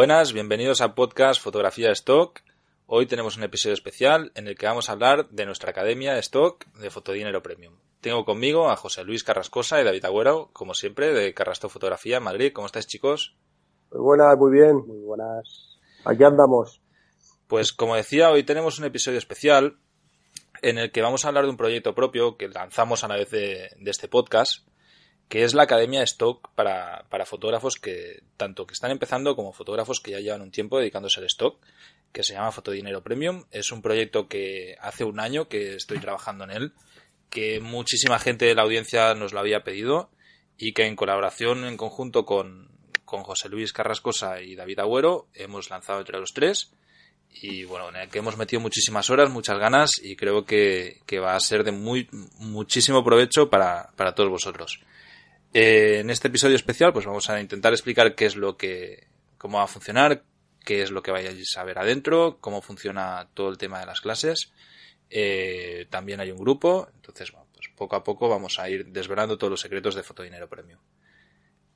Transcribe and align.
Buenas, 0.00 0.32
bienvenidos 0.32 0.80
a 0.80 0.94
podcast 0.94 1.42
Fotografía 1.42 1.92
Stock. 1.92 2.40
Hoy 2.86 3.04
tenemos 3.04 3.36
un 3.36 3.42
episodio 3.42 3.74
especial 3.74 4.32
en 4.34 4.46
el 4.46 4.56
que 4.56 4.64
vamos 4.64 4.88
a 4.88 4.92
hablar 4.92 5.28
de 5.28 5.44
nuestra 5.44 5.72
academia 5.72 6.14
de 6.14 6.20
stock 6.20 6.64
de 6.72 6.88
Fotodinero 6.88 7.42
Premium. 7.42 7.74
Tengo 8.00 8.24
conmigo 8.24 8.70
a 8.70 8.76
José 8.76 9.04
Luis 9.04 9.24
Carrascosa 9.24 9.78
y 9.78 9.84
David 9.84 10.06
Agüero, 10.06 10.48
como 10.54 10.72
siempre, 10.72 11.12
de 11.12 11.34
Carrasto 11.34 11.68
Fotografía 11.68 12.16
en 12.16 12.22
Madrid. 12.22 12.50
¿Cómo 12.54 12.64
estáis, 12.64 12.86
chicos? 12.86 13.36
Muy 13.92 14.00
buenas, 14.00 14.38
muy 14.38 14.52
bien, 14.52 14.76
muy 14.86 15.00
buenas. 15.00 15.78
Aquí 16.06 16.24
andamos. 16.24 16.80
Pues 17.46 17.74
como 17.74 17.94
decía, 17.94 18.30
hoy 18.30 18.42
tenemos 18.42 18.78
un 18.78 18.86
episodio 18.86 19.18
especial 19.18 19.76
en 20.62 20.78
el 20.78 20.92
que 20.92 21.02
vamos 21.02 21.26
a 21.26 21.28
hablar 21.28 21.44
de 21.44 21.50
un 21.50 21.58
proyecto 21.58 21.94
propio 21.94 22.38
que 22.38 22.48
lanzamos 22.48 23.04
a 23.04 23.08
la 23.08 23.16
vez 23.16 23.28
de, 23.28 23.68
de 23.78 23.90
este 23.90 24.08
podcast 24.08 24.66
que 25.30 25.44
es 25.44 25.54
la 25.54 25.62
Academia 25.62 26.02
Stock 26.02 26.50
para, 26.56 27.04
para, 27.08 27.24
fotógrafos 27.24 27.76
que 27.76 28.24
tanto 28.36 28.66
que 28.66 28.74
están 28.74 28.90
empezando 28.90 29.36
como 29.36 29.52
fotógrafos 29.52 30.00
que 30.00 30.10
ya 30.10 30.18
llevan 30.18 30.42
un 30.42 30.50
tiempo 30.50 30.76
dedicándose 30.76 31.20
al 31.20 31.26
stock, 31.26 31.64
que 32.12 32.24
se 32.24 32.34
llama 32.34 32.50
Fotodinero 32.50 33.04
Premium. 33.04 33.44
Es 33.52 33.70
un 33.70 33.80
proyecto 33.80 34.26
que 34.26 34.74
hace 34.80 35.04
un 35.04 35.20
año 35.20 35.48
que 35.48 35.76
estoy 35.76 36.00
trabajando 36.00 36.42
en 36.42 36.50
él, 36.50 36.72
que 37.30 37.60
muchísima 37.60 38.18
gente 38.18 38.44
de 38.44 38.56
la 38.56 38.62
audiencia 38.62 39.14
nos 39.14 39.32
lo 39.32 39.38
había 39.38 39.62
pedido 39.62 40.10
y 40.58 40.72
que 40.72 40.86
en 40.86 40.96
colaboración 40.96 41.64
en 41.64 41.76
conjunto 41.76 42.24
con, 42.24 42.68
con 43.04 43.22
José 43.22 43.48
Luis 43.48 43.72
Carrascosa 43.72 44.42
y 44.42 44.56
David 44.56 44.80
Agüero 44.80 45.28
hemos 45.34 45.70
lanzado 45.70 46.00
entre 46.00 46.18
los 46.18 46.32
tres 46.34 46.72
y 47.30 47.62
bueno, 47.62 47.90
en 47.90 47.94
el 47.94 48.08
que 48.08 48.18
hemos 48.18 48.36
metido 48.36 48.60
muchísimas 48.60 49.08
horas, 49.10 49.30
muchas 49.30 49.60
ganas 49.60 49.92
y 50.02 50.16
creo 50.16 50.44
que, 50.44 51.02
que 51.06 51.20
va 51.20 51.36
a 51.36 51.40
ser 51.40 51.62
de 51.62 51.70
muy 51.70 52.08
muchísimo 52.40 53.04
provecho 53.04 53.48
para, 53.48 53.92
para 53.94 54.12
todos 54.12 54.28
vosotros. 54.28 54.80
Eh, 55.52 55.98
en 55.98 56.10
este 56.10 56.28
episodio 56.28 56.54
especial, 56.54 56.92
pues 56.92 57.06
vamos 57.06 57.28
a 57.28 57.40
intentar 57.40 57.72
explicar 57.72 58.14
qué 58.14 58.26
es 58.26 58.36
lo 58.36 58.56
que, 58.56 59.08
cómo 59.36 59.58
va 59.58 59.64
a 59.64 59.68
funcionar, 59.68 60.22
qué 60.64 60.82
es 60.82 60.92
lo 60.92 61.02
que 61.02 61.10
vayáis 61.10 61.56
a 61.56 61.64
ver 61.64 61.78
adentro, 61.78 62.38
cómo 62.40 62.62
funciona 62.62 63.28
todo 63.34 63.48
el 63.48 63.58
tema 63.58 63.80
de 63.80 63.86
las 63.86 64.00
clases. 64.00 64.52
Eh, 65.08 65.86
también 65.90 66.20
hay 66.20 66.30
un 66.30 66.38
grupo, 66.38 66.88
entonces, 66.94 67.32
bueno, 67.32 67.48
pues 67.52 67.68
poco 67.76 67.96
a 67.96 68.04
poco 68.04 68.28
vamos 68.28 68.60
a 68.60 68.70
ir 68.70 68.86
desvelando 68.86 69.38
todos 69.38 69.50
los 69.50 69.60
secretos 69.60 69.96
de 69.96 70.04
Fotodinero 70.04 70.48
Premium. 70.48 70.78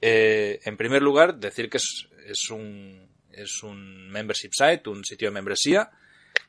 Eh, 0.01 0.61
en 0.65 0.77
primer 0.77 1.03
lugar, 1.03 1.37
decir 1.37 1.69
que 1.69 1.79
es, 1.79 2.09
es, 2.27 2.51
un, 2.51 3.09
es 3.33 3.65
un 3.65 4.09
membership 4.09 4.51
site, 4.53 4.89
un 4.89 5.05
sitio 5.05 5.29
de 5.29 5.35
membresía, 5.35 5.91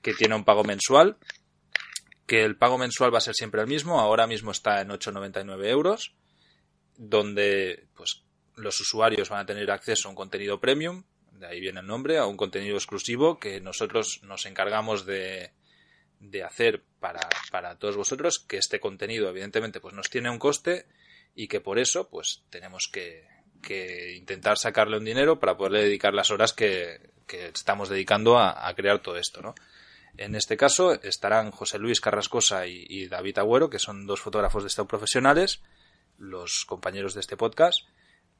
que 0.03 0.13
tiene 0.13 0.35
un 0.35 0.43
pago 0.43 0.63
mensual, 0.63 1.17
que 2.27 2.43
el 2.43 2.55
pago 2.55 2.77
mensual 2.77 3.11
va 3.11 3.17
a 3.17 3.21
ser 3.21 3.33
siempre 3.33 3.61
el 3.61 3.67
mismo, 3.67 3.99
ahora 3.99 4.27
mismo 4.27 4.51
está 4.51 4.81
en 4.81 4.89
8,99 4.89 5.65
euros 5.65 6.13
donde 6.97 7.87
pues 7.95 8.23
los 8.55 8.79
usuarios 8.79 9.29
van 9.29 9.41
a 9.41 9.45
tener 9.45 9.69
acceso 9.71 10.07
a 10.07 10.11
un 10.11 10.15
contenido 10.15 10.59
premium, 10.59 11.03
de 11.31 11.47
ahí 11.47 11.59
viene 11.59 11.81
el 11.81 11.87
nombre, 11.87 12.17
a 12.17 12.25
un 12.25 12.37
contenido 12.37 12.75
exclusivo 12.75 13.39
que 13.39 13.59
nosotros 13.59 14.21
nos 14.23 14.45
encargamos 14.45 15.05
de, 15.05 15.51
de 16.19 16.43
hacer 16.43 16.83
para, 16.99 17.27
para, 17.51 17.77
todos 17.77 17.97
vosotros, 17.97 18.39
que 18.39 18.57
este 18.57 18.79
contenido 18.79 19.29
evidentemente 19.29 19.79
pues 19.79 19.93
nos 19.93 20.09
tiene 20.09 20.29
un 20.29 20.39
coste 20.39 20.85
y 21.35 21.47
que 21.47 21.61
por 21.61 21.79
eso 21.79 22.09
pues 22.09 22.43
tenemos 22.49 22.89
que, 22.91 23.27
que 23.61 24.15
intentar 24.15 24.57
sacarle 24.57 24.97
un 24.97 25.05
dinero 25.05 25.39
para 25.39 25.57
poderle 25.57 25.83
dedicar 25.83 26.13
las 26.13 26.31
horas 26.31 26.53
que, 26.53 27.11
que 27.27 27.47
estamos 27.47 27.89
dedicando 27.89 28.37
a, 28.37 28.67
a, 28.67 28.73
crear 28.73 28.99
todo 28.99 29.17
esto, 29.17 29.41
¿no? 29.41 29.55
En 30.17 30.33
este 30.35 30.55
caso 30.55 30.93
estarán 30.93 31.51
José 31.51 31.77
Luis 31.77 31.99
Carrascosa 31.99 32.67
y, 32.67 32.85
y 32.87 33.07
David 33.07 33.39
Agüero, 33.39 33.69
que 33.69 33.79
son 33.79 34.07
dos 34.07 34.21
fotógrafos 34.21 34.63
de 34.63 34.67
stock 34.67 34.87
profesionales, 34.87 35.61
los 36.17 36.65
compañeros 36.65 37.13
de 37.13 37.21
este 37.21 37.37
podcast, 37.37 37.87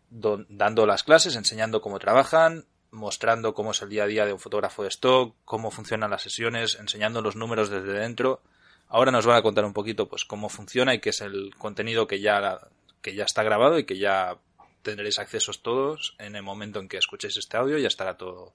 dando 0.09 0.85
las 0.85 1.03
clases, 1.03 1.35
enseñando 1.35 1.81
cómo 1.81 1.99
trabajan, 1.99 2.65
mostrando 2.91 3.53
cómo 3.53 3.71
es 3.71 3.81
el 3.81 3.89
día 3.89 4.03
a 4.03 4.07
día 4.07 4.25
de 4.25 4.33
un 4.33 4.39
fotógrafo 4.39 4.83
de 4.83 4.89
stock, 4.89 5.35
cómo 5.45 5.71
funcionan 5.71 6.11
las 6.11 6.21
sesiones, 6.21 6.77
enseñando 6.79 7.21
los 7.21 7.35
números 7.35 7.69
desde 7.69 7.93
dentro. 7.93 8.41
Ahora 8.87 9.11
nos 9.11 9.25
van 9.25 9.37
a 9.37 9.41
contar 9.41 9.65
un 9.65 9.73
poquito 9.73 10.07
pues 10.07 10.25
cómo 10.25 10.49
funciona 10.49 10.93
y 10.93 10.99
qué 10.99 11.09
es 11.09 11.21
el 11.21 11.53
contenido 11.57 12.07
que 12.07 12.21
ya, 12.21 12.59
que 13.01 13.15
ya 13.15 13.25
está 13.25 13.43
grabado 13.43 13.79
y 13.79 13.85
que 13.85 13.97
ya 13.97 14.37
tendréis 14.81 15.19
accesos 15.19 15.63
todos 15.63 16.15
en 16.19 16.35
el 16.35 16.43
momento 16.43 16.79
en 16.79 16.87
que 16.87 16.97
escuchéis 16.97 17.37
este 17.37 17.57
audio, 17.57 17.77
ya 17.77 17.87
estará 17.87 18.17
todo 18.17 18.53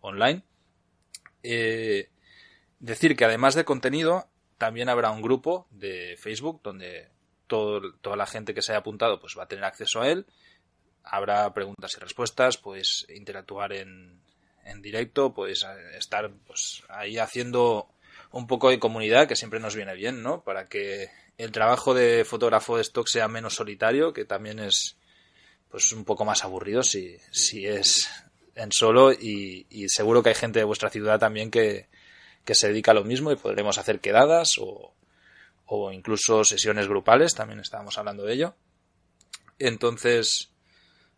online. 0.00 0.42
Eh, 1.42 2.08
decir 2.78 3.16
que 3.16 3.24
además 3.24 3.54
de 3.54 3.64
contenido, 3.64 4.28
también 4.58 4.88
habrá 4.88 5.10
un 5.10 5.22
grupo 5.22 5.66
de 5.70 6.16
Facebook 6.18 6.60
donde 6.62 7.08
toda 7.52 8.16
la 8.16 8.26
gente 8.26 8.54
que 8.54 8.62
se 8.62 8.72
haya 8.72 8.80
apuntado 8.80 9.20
pues 9.20 9.36
va 9.38 9.44
a 9.44 9.48
tener 9.48 9.64
acceso 9.64 10.00
a 10.00 10.08
él. 10.08 10.26
Habrá 11.04 11.52
preguntas 11.52 11.92
y 11.96 12.00
respuestas, 12.00 12.58
pues 12.58 13.06
interactuar 13.08 13.72
en, 13.72 14.20
en 14.64 14.82
directo, 14.82 15.34
pues 15.34 15.66
estar 15.96 16.30
pues 16.46 16.82
ahí 16.88 17.18
haciendo 17.18 17.88
un 18.30 18.46
poco 18.46 18.70
de 18.70 18.78
comunidad 18.78 19.28
que 19.28 19.36
siempre 19.36 19.60
nos 19.60 19.76
viene 19.76 19.94
bien, 19.94 20.22
¿no? 20.22 20.42
Para 20.42 20.68
que 20.68 21.10
el 21.38 21.52
trabajo 21.52 21.94
de 21.94 22.24
fotógrafo 22.24 22.76
de 22.76 22.82
stock 22.82 23.06
sea 23.08 23.28
menos 23.28 23.54
solitario, 23.54 24.12
que 24.12 24.24
también 24.24 24.58
es 24.58 24.96
pues 25.70 25.92
un 25.92 26.04
poco 26.04 26.24
más 26.24 26.44
aburrido 26.44 26.82
si, 26.82 27.16
si 27.30 27.66
es 27.66 28.08
en 28.54 28.72
solo 28.72 29.12
y, 29.12 29.66
y 29.70 29.88
seguro 29.88 30.22
que 30.22 30.30
hay 30.30 30.34
gente 30.34 30.58
de 30.58 30.64
vuestra 30.64 30.90
ciudad 30.90 31.18
también 31.18 31.50
que, 31.50 31.88
que 32.44 32.54
se 32.54 32.68
dedica 32.68 32.90
a 32.90 32.94
lo 32.94 33.04
mismo 33.04 33.32
y 33.32 33.36
podremos 33.36 33.78
hacer 33.78 34.00
quedadas 34.00 34.58
o, 34.58 34.92
o 35.74 35.90
incluso 35.90 36.44
sesiones 36.44 36.86
grupales, 36.86 37.34
también 37.34 37.60
estábamos 37.60 37.96
hablando 37.96 38.24
de 38.24 38.34
ello. 38.34 38.54
Entonces, 39.58 40.50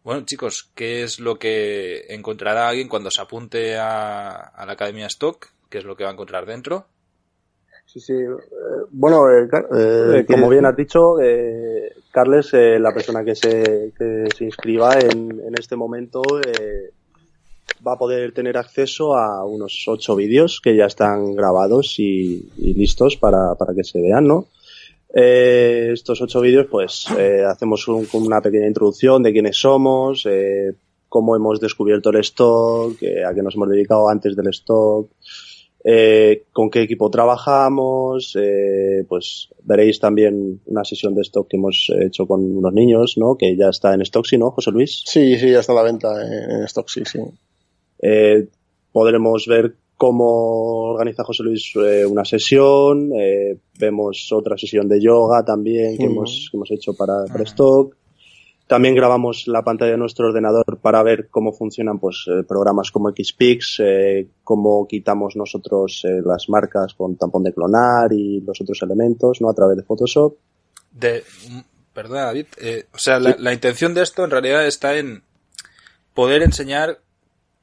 bueno 0.05 0.25
chicos, 0.25 0.71
¿qué 0.77 1.03
es 1.03 1.19
lo 1.19 1.41
que 1.41 2.05
encontrará 2.09 2.69
alguien 2.69 2.89
cuando 2.89 3.11
se 3.11 3.21
apunte 3.21 3.77
a, 3.77 4.31
a 4.31 4.65
la 4.65 4.73
Academia 4.75 5.07
Stock? 5.07 5.49
¿Qué 5.69 5.79
es 5.79 5.85
lo 5.85 5.97
que 5.97 6.05
va 6.05 6.11
a 6.11 6.13
encontrar 6.13 6.47
dentro? 6.47 6.87
Sí, 7.85 7.99
sí. 7.99 8.13
Eh, 8.13 8.29
bueno, 8.91 9.29
eh, 9.29 9.49
eh, 9.77 10.25
como 10.25 10.49
bien 10.49 10.67
has 10.67 10.77
dicho, 10.77 11.21
eh, 11.21 11.93
Carles, 12.13 12.53
la 12.53 12.95
persona 12.95 13.25
que 13.25 13.35
se, 13.35 13.93
que 13.99 14.29
se 14.37 14.45
inscriba 14.45 14.95
en, 15.01 15.41
en 15.49 15.55
este 15.59 15.75
momento, 15.75 16.23
va 17.87 17.95
a 17.95 17.99
poder 17.99 18.33
tener 18.33 18.57
acceso 18.57 19.17
a 19.17 19.45
unos 19.45 19.85
ocho 19.87 20.17
vídeos 20.17 20.61
que 20.63 20.77
ya 20.77 20.87
están 20.87 21.35
grabados 21.35 21.99
y, 21.99 22.49
listos 22.57 23.17
para, 23.17 23.55
para, 23.55 23.75
que 23.75 23.85
se 23.85 24.01
vean, 24.01 24.27
¿no? 24.27 24.47
Eh, 25.15 25.91
estos 25.93 26.21
ocho 26.21 26.41
vídeos, 26.41 26.67
pues, 26.71 27.07
eh, 27.17 27.45
hacemos 27.47 27.87
un, 27.89 28.07
una 28.15 28.41
pequeña 28.41 28.67
introducción 28.67 29.23
de 29.23 29.33
quiénes 29.33 29.57
somos, 29.59 30.27
eh, 30.27 30.73
cómo 31.09 31.37
hemos 31.37 31.61
descubierto 31.61 32.11
el 32.11 32.17
stock, 32.17 32.97
a 33.27 33.35
qué 33.35 33.43
nos 33.43 33.55
hemos 33.55 33.69
dedicado 33.69 34.09
antes 34.09 34.35
del 34.35 34.49
stock, 34.49 35.09
eh, 35.87 36.45
con 36.51 36.71
qué 36.71 36.81
equipo 36.81 37.11
trabajamos, 37.11 38.35
eh, 38.41 39.05
pues 39.07 39.51
veréis 39.63 40.01
también 40.01 40.63
una 40.65 40.83
sesión 40.83 41.15
de 41.15 41.21
stock 41.21 41.47
que 41.47 41.59
hemos 41.59 41.93
hecho 42.01 42.27
con 42.27 42.41
unos 42.41 42.73
niños, 42.73 43.19
¿no? 43.19 43.37
Que 43.37 43.55
ya 43.55 43.69
está 43.69 43.93
en 43.93 44.01
stock, 44.01 44.25
¿sí, 44.25 44.39
no, 44.39 44.51
José 44.51 44.71
Luis? 44.71 45.03
Sí, 45.05 45.39
sí, 45.39 45.51
ya 45.51 45.61
está 45.61 45.73
a 45.73 45.77
la 45.77 45.83
venta 45.83 46.09
en 46.23 46.65
stock, 46.65 46.89
sí. 46.89 47.03
Eh, 48.07 48.49
podremos 48.93 49.47
ver 49.47 49.77
cómo 49.97 50.91
organiza 50.93 51.25
José 51.25 51.43
Luis 51.43 51.73
eh, 51.77 52.05
una 52.05 52.25
sesión, 52.27 53.11
eh, 53.19 53.57
vemos 53.79 54.29
otra 54.31 54.59
sesión 54.59 54.87
de 54.89 55.01
yoga 55.01 55.43
también 55.43 55.97
que, 55.97 56.05
hemos, 56.05 56.49
que 56.51 56.57
hemos 56.59 56.71
hecho 56.71 56.93
para, 56.95 57.25
para 57.25 57.41
uh 57.41 57.47
-huh. 57.47 57.49
stock. 57.49 57.97
También 58.67 58.95
grabamos 58.95 59.47
la 59.47 59.63
pantalla 59.63 59.93
de 59.93 59.99
nuestro 59.99 60.29
ordenador 60.29 60.79
para 60.83 61.03
ver 61.03 61.29
cómo 61.31 61.53
funcionan 61.53 61.99
pues 61.99 62.25
eh, 62.27 62.43
programas 62.45 62.91
como 62.91 63.11
Xpix, 63.11 63.81
eh, 63.81 64.27
cómo 64.43 64.87
quitamos 64.87 65.37
nosotros 65.37 66.03
eh, 66.05 66.21
las 66.25 66.49
marcas 66.49 66.93
con 66.95 67.17
tampón 67.17 67.43
de 67.43 67.55
clonar 67.55 68.13
y 68.13 68.41
los 68.41 68.61
otros 68.61 68.83
elementos, 68.83 69.41
¿no? 69.41 69.49
A 69.49 69.55
través 69.55 69.77
de 69.77 69.83
Photoshop. 69.83 70.37
De, 70.93 71.23
perdona, 71.93 72.27
David, 72.27 72.47
eh, 72.61 72.85
o 72.93 72.99
sea, 72.99 73.19
la, 73.19 73.37
la 73.39 73.53
intención 73.53 73.95
de 73.95 74.03
esto 74.03 74.25
en 74.25 74.31
realidad 74.31 74.67
está 74.67 74.99
en 74.99 75.23
poder 76.15 76.43
enseñar 76.43 77.04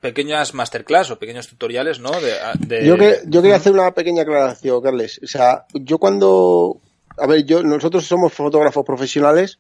pequeñas 0.02 0.54
masterclass 0.54 1.12
o 1.12 1.20
pequeños 1.20 1.48
tutoriales, 1.48 2.00
¿no? 2.00 2.12
De, 2.20 2.34
de... 2.60 2.86
Yo, 2.86 2.98
que, 2.98 3.20
yo 3.28 3.42
quería 3.42 3.58
hacer 3.58 3.72
una 3.72 3.94
pequeña 3.94 4.24
aclaración, 4.24 4.82
Carles. 4.82 5.22
O 5.24 5.28
sea, 5.28 5.66
yo 5.74 6.00
cuando... 6.00 6.82
A 7.18 7.28
ver, 7.28 7.46
yo 7.46 7.64
nosotros 7.64 8.06
somos 8.06 8.34
fotógrafos 8.34 8.86
profesionales 8.86 9.60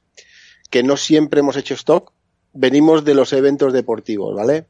que 0.70 0.84
no 0.84 0.98
siempre 0.98 1.42
hemos 1.42 1.58
hecho 1.58 1.76
stock, 1.76 2.12
venimos 2.54 3.06
de 3.06 3.14
los 3.14 3.34
eventos 3.34 3.72
deportivos, 3.72 4.36
¿vale? 4.36 4.66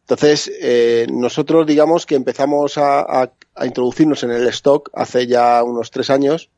Entonces, 0.00 0.50
eh, 0.60 1.06
nosotros 1.10 1.66
digamos 1.66 2.06
que 2.06 2.14
empezamos 2.14 2.78
a, 2.78 3.22
a, 3.54 3.66
introducirnos 3.66 4.22
en 4.22 4.30
el 4.30 4.46
stock 4.48 4.90
hace 4.94 5.26
ya 5.26 5.62
unos 5.62 5.90
tres 5.90 6.10
años. 6.10 6.50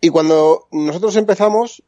Y 0.00 0.08
cuando 0.10 0.68
nosotros 0.70 1.16
empezamos, 1.16 1.82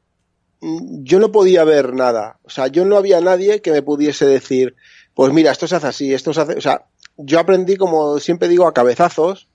yo 0.60 1.20
no 1.20 1.32
podía 1.32 1.64
ver 1.64 1.94
nada. 1.94 2.38
O 2.44 2.50
sea, 2.50 2.66
yo 2.68 2.84
no 2.84 2.96
había 2.96 3.20
nadie 3.20 3.62
que 3.62 3.72
me 3.72 3.82
pudiese 3.82 4.26
decir, 4.26 4.74
pues 5.14 5.32
mira, 5.32 5.52
esto 5.52 5.66
se 5.66 5.76
hace 5.76 5.86
así, 5.86 6.14
esto 6.14 6.32
se 6.32 6.40
hace. 6.40 6.54
O 6.54 6.60
sea, 6.60 6.86
yo 7.16 7.38
aprendí, 7.38 7.76
como 7.76 8.18
siempre 8.18 8.48
digo, 8.48 8.66
a 8.66 8.74
cabezazos, 8.74 9.48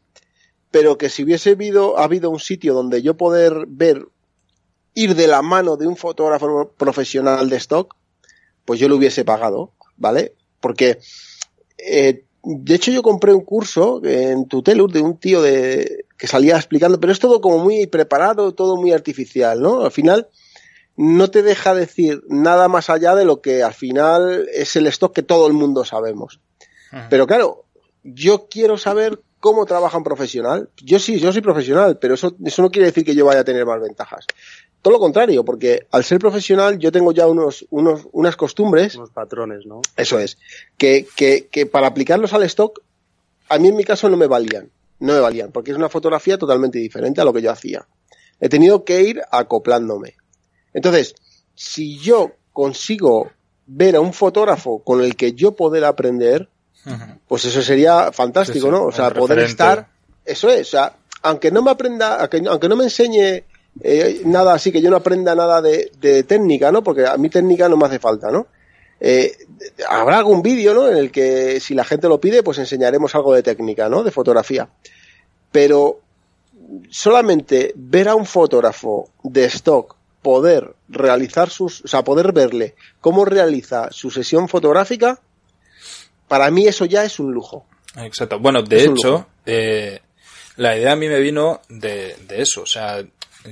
pero 0.71 0.97
que 0.97 1.09
si 1.09 1.23
hubiese 1.23 1.51
habido, 1.51 1.97
habido 1.97 2.29
un 2.29 2.39
sitio 2.39 2.73
donde 2.73 3.01
yo 3.01 3.15
poder 3.15 3.65
ver 3.67 4.07
ir 4.95 5.15
de 5.15 5.27
la 5.27 5.41
mano 5.41 5.77
de 5.77 5.87
un 5.87 5.97
fotógrafo 5.97 6.71
profesional 6.77 7.49
de 7.49 7.57
stock, 7.57 7.95
pues 8.65 8.79
yo 8.79 8.87
lo 8.87 8.95
hubiese 8.95 9.25
pagado, 9.25 9.71
¿vale? 9.97 10.35
porque 10.63 10.99
eh, 11.77 12.23
de 12.41 12.75
hecho 12.75 12.89
yo 12.89 13.03
compré 13.03 13.33
un 13.33 13.43
curso 13.43 14.01
en 14.05 14.47
Tutelur 14.47 14.91
de 14.91 15.01
un 15.01 15.17
tío 15.17 15.41
de 15.41 16.05
que 16.17 16.25
salía 16.25 16.55
explicando, 16.55 17.01
pero 17.01 17.11
es 17.11 17.19
todo 17.19 17.41
como 17.41 17.57
muy 17.59 17.85
preparado, 17.87 18.53
todo 18.53 18.77
muy 18.77 18.93
artificial, 18.93 19.61
¿no? 19.61 19.81
Al 19.81 19.91
final 19.91 20.29
no 20.95 21.29
te 21.29 21.41
deja 21.41 21.73
decir 21.73 22.23
nada 22.27 22.67
más 22.67 22.89
allá 22.89 23.15
de 23.15 23.25
lo 23.25 23.41
que 23.41 23.63
al 23.63 23.73
final 23.73 24.47
es 24.53 24.75
el 24.75 24.87
stock 24.87 25.13
que 25.13 25.23
todo 25.23 25.47
el 25.47 25.53
mundo 25.53 25.85
sabemos. 25.85 26.39
Pero 27.09 27.25
claro, 27.25 27.65
yo 28.03 28.47
quiero 28.47 28.77
saber 28.77 29.19
cómo 29.39 29.65
trabaja 29.65 29.97
un 29.97 30.03
profesional. 30.03 30.69
Yo 30.77 30.99
sí, 30.99 31.19
yo 31.19 31.33
soy 31.33 31.41
profesional, 31.41 31.97
pero 31.97 32.13
eso, 32.13 32.35
eso 32.45 32.61
no 32.61 32.69
quiere 32.69 32.85
decir 32.85 33.03
que 33.03 33.15
yo 33.15 33.25
vaya 33.25 33.41
a 33.41 33.43
tener 33.43 33.65
más 33.65 33.81
ventajas. 33.81 34.25
Todo 34.81 34.93
lo 34.93 34.99
contrario, 34.99 35.43
porque 35.43 35.87
al 35.91 36.03
ser 36.03 36.19
profesional 36.19 36.77
yo 36.77 36.91
tengo 36.91 37.11
ya 37.11 37.25
unos, 37.25 37.65
unos, 37.71 38.07
unas 38.11 38.35
costumbres. 38.35 38.95
Unos 38.95 39.09
patrones, 39.09 39.65
¿no? 39.65 39.81
Eso 39.97 40.19
es. 40.19 40.37
Que, 40.77 41.07
que, 41.15 41.47
que 41.51 41.65
para 41.65 41.87
aplicarlos 41.87 42.33
al 42.33 42.43
stock, 42.43 42.81
a 43.49 43.57
mí 43.57 43.69
en 43.69 43.75
mi 43.75 43.83
caso 43.83 44.07
no 44.09 44.17
me 44.17 44.27
valían. 44.27 44.69
No 44.99 45.13
me 45.13 45.19
valían, 45.19 45.51
porque 45.51 45.71
es 45.71 45.77
una 45.77 45.89
fotografía 45.89 46.37
totalmente 46.37 46.79
diferente 46.79 47.19
a 47.19 47.25
lo 47.25 47.33
que 47.33 47.41
yo 47.41 47.51
hacía. 47.51 47.87
He 48.39 48.49
tenido 48.49 48.85
que 48.85 49.01
ir 49.01 49.21
acoplándome. 49.31 50.15
Entonces, 50.73 51.15
si 51.55 51.97
yo 51.99 52.31
consigo 52.51 53.31
ver 53.65 53.95
a 53.95 54.01
un 54.01 54.13
fotógrafo 54.13 54.79
con 54.79 55.01
el 55.01 55.15
que 55.15 55.33
yo 55.33 55.53
poder 55.53 55.85
aprender, 55.85 56.49
pues 57.27 57.45
eso 57.45 57.61
sería 57.61 58.11
fantástico, 58.11 58.69
¿no? 58.69 58.85
O 58.85 58.91
sea, 58.91 59.11
poder 59.11 59.39
estar, 59.39 59.87
eso 60.25 60.49
es, 60.49 60.67
o 60.67 60.71
sea, 60.71 60.95
aunque 61.21 61.51
no 61.51 61.61
me 61.61 61.71
aprenda, 61.71 62.19
aunque, 62.19 62.67
no 62.67 62.75
me 62.75 62.83
enseñe 62.83 63.43
eh, 63.81 64.21
nada 64.25 64.53
así, 64.53 64.71
que 64.71 64.81
yo 64.81 64.89
no 64.89 64.97
aprenda 64.97 65.33
nada 65.33 65.61
de, 65.61 66.23
técnica, 66.27 66.71
¿no? 66.71 66.83
Porque 66.83 67.05
a 67.07 67.17
mí 67.17 67.29
técnica 67.29 67.69
no 67.69 67.77
me 67.77 67.85
hace 67.85 67.99
falta, 67.99 68.29
¿no? 68.29 68.47
Eh, 68.99 69.35
habrá 69.89 70.17
algún 70.17 70.41
vídeo, 70.41 70.73
¿no? 70.73 70.89
En 70.89 70.97
el 70.97 71.11
que 71.11 71.59
si 71.59 71.73
la 71.73 71.83
gente 71.83 72.07
lo 72.07 72.19
pide, 72.19 72.43
pues 72.43 72.57
enseñaremos 72.57 73.15
algo 73.15 73.33
de 73.33 73.43
técnica, 73.43 73.89
¿no? 73.89 74.03
De 74.03 74.11
fotografía. 74.11 74.67
Pero 75.51 75.99
solamente 76.89 77.73
ver 77.75 78.09
a 78.09 78.15
un 78.15 78.25
fotógrafo 78.25 79.09
de 79.23 79.45
stock 79.45 79.95
poder 80.23 80.73
realizar 80.89 81.49
sus, 81.49 81.81
o 81.81 81.87
sea, 81.87 82.03
poder 82.03 82.31
verle 82.31 82.75
cómo 83.01 83.25
realiza 83.25 83.91
su 83.91 84.09
sesión 84.09 84.49
fotográfica, 84.49 85.19
para 86.27 86.49
mí 86.49 86.65
eso 86.65 86.85
ya 86.85 87.03
es 87.03 87.19
un 87.19 87.31
lujo. 87.31 87.67
Exacto. 87.97 88.39
Bueno, 88.39 88.63
de 88.63 88.85
hecho, 88.85 89.27
eh, 89.45 90.01
la 90.55 90.75
idea 90.75 90.93
a 90.93 90.95
mí 90.95 91.07
me 91.07 91.19
vino 91.19 91.61
de, 91.69 92.15
eso. 92.29 92.63
O 92.63 92.65
sea, 92.65 93.03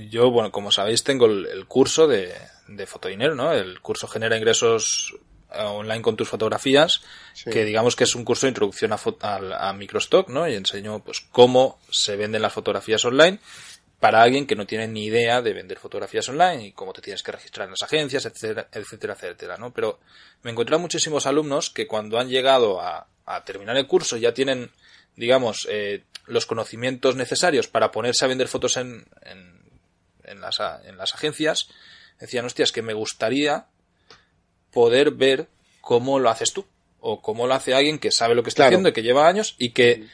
yo, 0.10 0.32
bueno, 0.32 0.52
como 0.52 0.72
sabéis, 0.72 1.04
tengo 1.04 1.28
el, 1.28 1.66
curso 1.68 2.08
de, 2.08 2.34
de 2.68 2.88
Fotodinero, 2.88 3.36
¿no? 3.36 3.52
El 3.52 3.82
curso 3.82 4.08
genera 4.08 4.38
ingresos 4.38 5.14
online 5.54 6.02
con 6.02 6.16
tus 6.16 6.30
fotografías, 6.30 7.02
que 7.44 7.66
digamos 7.66 7.98
que 7.98 8.06
es 8.06 8.16
un 8.16 8.24
curso 8.24 8.46
de 8.46 8.52
introducción 8.52 8.94
a, 8.94 9.00
a, 9.22 9.70
a, 9.70 9.74
Microstock, 9.74 10.30
¿no? 10.30 10.48
Y 10.48 10.56
enseño, 10.56 11.00
pues, 11.04 11.22
cómo 11.30 11.78
se 11.92 12.16
venden 12.16 12.42
las 12.42 12.54
fotografías 12.54 13.04
online 13.04 13.40
para 14.02 14.24
alguien 14.24 14.48
que 14.48 14.56
no 14.56 14.66
tiene 14.66 14.88
ni 14.88 15.06
idea 15.06 15.44
de 15.44 15.54
vender 15.54 15.78
fotografías 15.78 16.28
online 16.28 16.66
y 16.66 16.72
cómo 16.72 16.92
te 16.92 17.04
tienes 17.04 17.22
que 17.22 17.32
registrar 17.32 17.66
en 17.66 17.72
las 17.74 17.84
agencias, 17.84 18.26
etcétera, 18.26 18.68
etcétera, 18.72 19.14
etcétera, 19.14 19.58
¿no? 19.58 19.72
Pero 19.72 20.00
me 20.42 20.50
encontré 20.50 20.76
muchísimos 20.80 21.28
alumnos 21.28 21.70
que 21.70 21.86
cuando 21.86 22.18
han 22.20 22.28
llegado 22.28 22.82
a, 22.82 23.08
terminar 23.46 23.78
el 23.78 23.86
curso 23.86 24.18
ya 24.18 24.34
tienen, 24.34 24.72
digamos, 25.16 25.68
eh, 25.70 26.04
los 26.26 26.48
conocimientos 26.48 27.16
necesarios 27.16 27.68
para 27.68 27.92
ponerse 27.92 28.26
a 28.26 28.28
vender 28.28 28.48
fotos 28.48 28.76
en, 28.76 29.06
en, 29.22 30.42
las, 30.42 30.60
en 30.84 30.98
las 30.98 31.14
agencias, 31.14 31.70
decían, 32.20 32.46
hostias, 32.46 32.72
que 32.72 32.82
me 32.82 32.94
gustaría 32.94 33.68
poder 34.74 35.12
ver 35.12 35.48
cómo 35.80 36.18
lo 36.18 36.32
haces 36.32 36.54
tú 36.54 36.66
o 37.02 37.22
cómo 37.22 37.46
lo 37.46 37.54
hace 37.54 37.76
alguien 37.76 38.00
que 38.00 38.12
sabe 38.12 38.34
lo 38.34 38.42
que 38.42 38.50
está 38.50 38.66
haciendo 38.66 38.90
y 38.90 38.94
que 38.94 39.04
lleva 39.04 39.28
años 39.28 39.56
y 39.60 39.70
que 39.70 40.08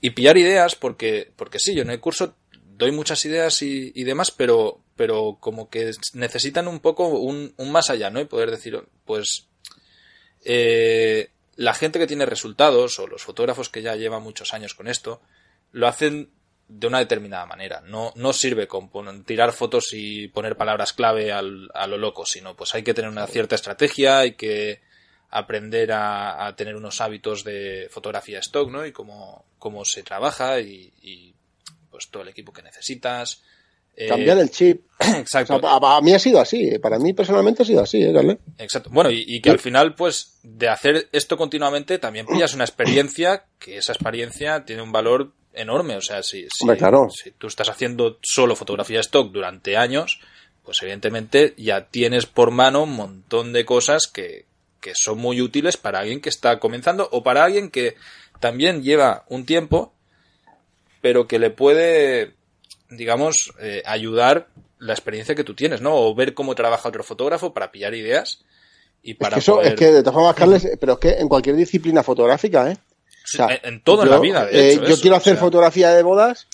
y 0.00 0.10
pillar 0.10 0.36
ideas 0.36 0.76
porque 0.76 1.30
porque 1.36 1.58
sí 1.58 1.74
yo 1.74 1.82
en 1.82 1.90
el 1.90 2.00
curso 2.00 2.34
doy 2.78 2.92
muchas 2.92 3.24
ideas 3.24 3.60
y, 3.60 4.04
demás, 4.04 4.30
pero, 4.30 4.80
pero 4.94 5.36
como 5.40 5.68
que 5.68 5.90
necesitan 6.14 6.68
un 6.68 6.78
poco 6.78 7.08
un, 7.08 7.52
más 7.58 7.90
allá, 7.90 8.08
¿no? 8.08 8.20
Y 8.20 8.24
poder 8.24 8.52
decir, 8.52 8.80
pues, 9.04 9.48
eh, 10.44 11.30
la 11.56 11.74
gente 11.74 11.98
que 11.98 12.06
tiene 12.06 12.24
resultados 12.24 13.00
o 13.00 13.08
los 13.08 13.22
fotógrafos 13.22 13.68
que 13.68 13.82
ya 13.82 13.96
llevan 13.96 14.22
muchos 14.22 14.54
años 14.54 14.74
con 14.74 14.86
esto, 14.86 15.20
lo 15.72 15.88
hacen 15.88 16.30
de 16.68 16.86
una 16.86 17.00
determinada 17.00 17.46
manera. 17.46 17.80
No, 17.80 18.12
no 18.14 18.32
sirve 18.32 18.68
con 18.68 19.24
tirar 19.24 19.52
fotos 19.52 19.88
y 19.92 20.28
poner 20.28 20.56
palabras 20.56 20.92
clave 20.92 21.32
al, 21.32 21.68
a 21.74 21.88
lo 21.88 21.98
loco, 21.98 22.24
sino 22.26 22.54
pues 22.54 22.76
hay 22.76 22.84
que 22.84 22.94
tener 22.94 23.10
una 23.10 23.26
cierta 23.26 23.56
estrategia, 23.56 24.20
hay 24.20 24.34
que 24.34 24.82
aprender 25.30 25.90
a, 25.92 26.54
tener 26.56 26.76
unos 26.76 27.00
hábitos 27.00 27.42
de 27.42 27.88
fotografía 27.90 28.38
stock, 28.38 28.70
¿no? 28.70 28.86
Y 28.86 28.92
cómo, 28.92 29.44
cómo 29.58 29.84
se 29.84 30.04
trabaja 30.04 30.60
y 30.60 31.34
pues, 31.98 32.10
todo 32.10 32.22
el 32.22 32.28
equipo 32.28 32.52
que 32.52 32.62
necesitas. 32.62 33.42
Eh, 33.96 34.06
Cambiar 34.06 34.38
el 34.38 34.50
chip. 34.50 34.82
Exacto. 35.00 35.60
a, 35.66 36.00
mí 36.00 36.14
ha 36.14 36.18
sido 36.20 36.40
así, 36.40 36.78
para 36.78 37.00
mí 37.00 37.12
personalmente 37.12 37.64
ha 37.64 37.66
sido 37.66 37.82
así, 37.82 38.00
¿eh, 38.02 38.38
Exacto. 38.58 38.90
Bueno, 38.90 39.10
y, 39.10 39.40
que 39.40 39.50
al 39.50 39.58
final, 39.58 39.96
pues, 39.96 40.38
de 40.44 40.68
hacer 40.68 41.08
esto 41.10 41.36
continuamente, 41.36 41.98
también 41.98 42.26
pillas 42.26 42.54
una 42.54 42.62
experiencia, 42.62 43.46
que 43.58 43.78
esa 43.78 43.92
experiencia 43.92 44.64
tiene 44.64 44.82
un 44.82 44.92
valor 44.92 45.32
enorme. 45.52 45.96
O 45.96 46.00
sea, 46.00 46.22
si, 46.22 46.42
si, 46.42 46.66
si 47.22 47.30
tú 47.32 47.48
estás 47.48 47.68
haciendo 47.68 48.20
solo 48.22 48.54
fotografía 48.54 49.00
stock 49.00 49.32
durante 49.32 49.76
años, 49.76 50.20
pues 50.62 50.80
evidentemente 50.82 51.54
ya 51.56 51.86
tienes 51.86 52.26
por 52.26 52.52
mano 52.52 52.84
un 52.84 52.92
montón 52.92 53.52
de 53.52 53.64
cosas 53.64 54.06
que, 54.06 54.44
que 54.80 54.92
son 54.94 55.18
muy 55.18 55.40
útiles 55.40 55.76
para 55.76 55.98
alguien 55.98 56.20
que 56.20 56.28
está 56.28 56.60
comenzando 56.60 57.08
o 57.10 57.24
para 57.24 57.42
alguien 57.42 57.70
que 57.70 57.96
también 58.38 58.82
lleva 58.82 59.24
un 59.28 59.44
tiempo 59.44 59.92
pero 61.00 61.26
que 61.26 61.38
le 61.38 61.50
puede, 61.50 62.34
digamos, 62.90 63.52
eh, 63.60 63.82
ayudar 63.86 64.48
la 64.78 64.92
experiencia 64.92 65.34
que 65.34 65.44
tú 65.44 65.54
tienes, 65.54 65.80
¿no? 65.80 65.94
O 65.94 66.14
ver 66.14 66.34
cómo 66.34 66.54
trabaja 66.54 66.88
otro 66.88 67.02
fotógrafo 67.02 67.52
para 67.52 67.70
pillar 67.72 67.94
ideas 67.94 68.44
y 69.02 69.14
para. 69.14 69.38
Es 69.38 69.44
que 69.44 69.50
eso, 69.50 69.62
es 69.62 69.74
que 69.74 69.86
de 69.86 70.02
todas 70.02 70.14
formas, 70.14 70.34
Carles, 70.34 70.68
pero 70.80 70.94
es 70.94 70.98
que 70.98 71.10
en 71.10 71.28
cualquier 71.28 71.56
disciplina 71.56 72.02
fotográfica, 72.02 72.70
¿eh? 72.70 72.76
en, 73.62 73.82
todo 73.82 74.04
en 74.04 74.10
la 74.10 74.18
vida, 74.18 74.46
de 74.46 74.72
hecho, 74.72 74.84
Yo 74.86 75.00
quiero 75.00 75.16
hacer 75.16 75.36
fotografía 75.36 75.90
de 75.90 76.02
bodas 76.02 76.46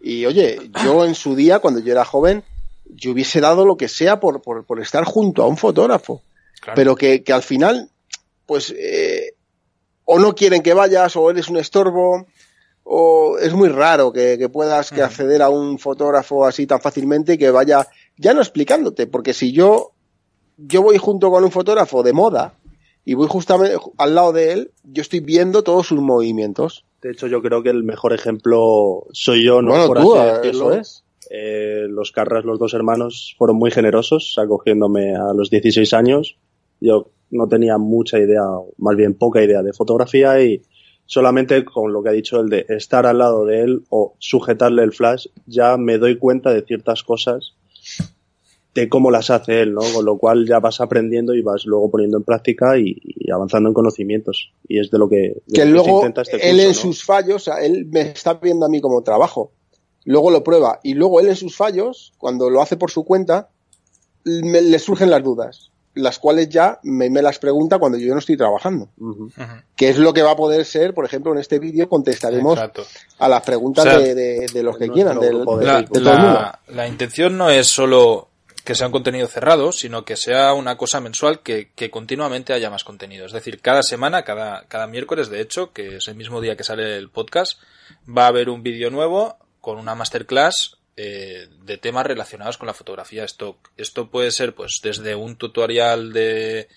y, 0.00 0.24
oye, 0.26 0.58
yo 0.84 1.04
en 1.04 1.14
su 1.14 1.36
día, 1.36 1.58
cuando 1.58 1.80
yo 1.80 1.92
era 1.92 2.04
joven, 2.04 2.42
yo 2.86 3.12
hubiese 3.12 3.40
dado 3.40 3.64
lo 3.64 3.76
que 3.76 3.88
sea 3.88 4.18
por, 4.20 4.42
por, 4.42 4.64
por 4.64 4.80
estar 4.80 5.04
junto 5.04 5.42
a 5.42 5.46
un 5.46 5.56
fotógrafo. 5.56 6.22
Pero 6.74 6.94
que, 6.94 7.24
que, 7.24 7.32
al 7.32 7.42
final, 7.42 7.88
pues, 8.46 8.72
eh, 8.76 9.34
o 10.04 10.18
no 10.18 10.34
quieren 10.34 10.62
que 10.62 10.74
vayas, 10.74 11.16
o 11.16 11.28
eres 11.30 11.48
un 11.48 11.56
estorbo, 11.56 12.26
o 12.84 13.38
es 13.38 13.54
muy 13.54 13.68
raro 13.68 14.12
que, 14.12 14.48
puedas 14.48 14.90
que 14.90 15.02
acceder 15.02 15.42
a 15.42 15.48
un 15.48 15.78
fotógrafo 15.78 16.44
así 16.44 16.66
tan 16.66 16.80
fácilmente 16.80 17.34
y 17.34 17.38
que 17.38 17.50
vaya 17.50 17.86
ya 18.16 18.34
no 18.34 18.40
explicándote, 18.40 19.06
porque 19.06 19.34
si 19.34 19.52
yo 19.52 19.92
yo 20.58 20.82
voy 20.82 20.98
junto 20.98 21.30
con 21.30 21.44
un 21.44 21.50
fotógrafo 21.50 22.02
de 22.02 22.12
moda 22.12 22.54
y 23.04 23.14
voy 23.14 23.26
justamente 23.28 23.76
al 23.98 24.14
lado 24.14 24.32
de 24.32 24.52
él, 24.52 24.70
yo 24.84 25.02
estoy 25.02 25.20
viendo 25.20 25.62
todos 25.62 25.88
sus 25.88 26.00
movimientos. 26.00 26.84
De 27.00 27.10
hecho, 27.10 27.26
yo 27.26 27.42
creo 27.42 27.62
que 27.62 27.70
el 27.70 27.82
mejor 27.82 28.12
ejemplo 28.12 29.06
soy 29.12 29.44
yo, 29.44 29.60
¿no? 29.60 29.88
Bueno, 29.88 30.02
tú, 30.02 30.16
eh, 30.16 30.50
eso 30.50 30.72
es. 30.72 31.04
Eh, 31.30 31.86
los 31.88 32.12
Carras, 32.12 32.44
los 32.44 32.58
dos 32.58 32.74
hermanos, 32.74 33.34
fueron 33.38 33.56
muy 33.56 33.70
generosos 33.70 34.36
acogiéndome 34.38 35.16
a 35.16 35.32
los 35.34 35.50
16 35.50 35.92
años. 35.94 36.36
Yo 36.80 37.10
no 37.30 37.48
tenía 37.48 37.78
mucha 37.78 38.18
idea, 38.18 38.42
más 38.78 38.96
bien 38.96 39.14
poca 39.14 39.42
idea 39.42 39.62
de 39.62 39.72
fotografía 39.72 40.40
y 40.42 40.62
solamente 41.12 41.62
con 41.62 41.92
lo 41.92 42.02
que 42.02 42.08
ha 42.08 42.12
dicho 42.12 42.40
el 42.40 42.48
de 42.48 42.64
estar 42.70 43.04
al 43.04 43.18
lado 43.18 43.44
de 43.44 43.60
él 43.60 43.84
o 43.90 44.14
sujetarle 44.18 44.82
el 44.82 44.94
flash, 44.94 45.26
ya 45.44 45.76
me 45.76 45.98
doy 45.98 46.16
cuenta 46.16 46.54
de 46.54 46.62
ciertas 46.62 47.02
cosas 47.02 47.52
de 48.74 48.88
cómo 48.88 49.10
las 49.10 49.28
hace 49.28 49.60
él, 49.60 49.74
¿no? 49.74 49.82
Con 49.92 50.06
lo 50.06 50.16
cual 50.16 50.48
ya 50.48 50.58
vas 50.58 50.80
aprendiendo 50.80 51.34
y 51.34 51.42
vas 51.42 51.66
luego 51.66 51.90
poniendo 51.90 52.16
en 52.16 52.24
práctica 52.24 52.78
y, 52.78 52.96
avanzando 53.30 53.68
en 53.68 53.74
conocimientos. 53.74 54.54
Y 54.66 54.80
es 54.80 54.90
de 54.90 54.98
lo 54.98 55.10
que, 55.10 55.42
que 55.52 55.66
luego 55.66 56.02
este 56.06 56.48
él 56.48 56.60
en 56.60 56.72
sus 56.72 57.04
fallos, 57.04 57.46
él 57.60 57.84
me 57.90 58.00
está 58.00 58.32
viendo 58.32 58.64
a 58.64 58.70
mí 58.70 58.80
como 58.80 59.02
trabajo. 59.02 59.52
Luego 60.06 60.30
lo 60.30 60.42
prueba 60.42 60.80
y 60.82 60.94
luego 60.94 61.20
él 61.20 61.28
en 61.28 61.36
sus 61.36 61.54
fallos, 61.54 62.14
cuando 62.16 62.48
lo 62.48 62.62
hace 62.62 62.78
por 62.78 62.90
su 62.90 63.04
cuenta, 63.04 63.50
le 64.24 64.78
surgen 64.78 65.10
las 65.10 65.22
dudas 65.22 65.71
las 65.94 66.18
cuales 66.18 66.48
ya 66.48 66.78
me, 66.82 67.10
me, 67.10 67.22
las 67.22 67.38
pregunta 67.38 67.78
cuando 67.78 67.98
yo 67.98 68.12
no 68.12 68.18
estoy 68.18 68.36
trabajando. 68.36 68.88
Que 69.76 69.90
es 69.90 69.98
lo 69.98 70.12
que 70.12 70.22
va 70.22 70.32
a 70.32 70.36
poder 70.36 70.64
ser, 70.64 70.94
por 70.94 71.04
ejemplo, 71.04 71.32
en 71.32 71.38
este 71.38 71.58
vídeo 71.58 71.88
contestaremos 71.88 72.58
a 73.18 73.28
las 73.28 73.42
preguntas 73.42 73.84
de, 73.84 74.62
los 74.62 74.78
que 74.78 74.88
quieran, 74.88 75.20
del, 75.20 75.44
la, 75.60 75.84
todo 75.84 76.12
el 76.12 76.18
mundo. 76.18 76.52
La 76.68 76.88
intención 76.88 77.36
no 77.36 77.50
es 77.50 77.66
solo 77.66 78.28
que 78.64 78.74
sea 78.74 78.86
un 78.86 78.92
contenido 78.92 79.26
cerrado, 79.26 79.72
sino 79.72 80.04
que 80.04 80.16
sea 80.16 80.54
una 80.54 80.76
cosa 80.76 81.00
mensual 81.00 81.40
que, 81.40 81.70
que, 81.74 81.90
continuamente 81.90 82.52
haya 82.52 82.70
más 82.70 82.84
contenido. 82.84 83.26
Es 83.26 83.32
decir, 83.32 83.60
cada 83.60 83.82
semana, 83.82 84.22
cada, 84.22 84.64
cada 84.68 84.86
miércoles, 84.86 85.28
de 85.30 85.40
hecho, 85.40 85.72
que 85.72 85.96
es 85.96 86.06
el 86.06 86.14
mismo 86.14 86.40
día 86.40 86.56
que 86.56 86.62
sale 86.62 86.96
el 86.96 87.10
podcast, 87.10 87.60
va 88.06 88.24
a 88.24 88.28
haber 88.28 88.48
un 88.48 88.62
vídeo 88.62 88.90
nuevo 88.90 89.36
con 89.60 89.78
una 89.78 89.94
masterclass 89.94 90.78
eh, 91.04 91.48
de 91.64 91.78
temas 91.78 92.06
relacionados 92.06 92.58
con 92.58 92.68
la 92.68 92.74
fotografía 92.74 93.24
stock. 93.24 93.56
Esto 93.76 94.08
puede 94.08 94.30
ser, 94.30 94.54
pues, 94.54 94.78
desde 94.84 95.16
un 95.16 95.34
tutorial 95.34 96.12
de 96.12 96.68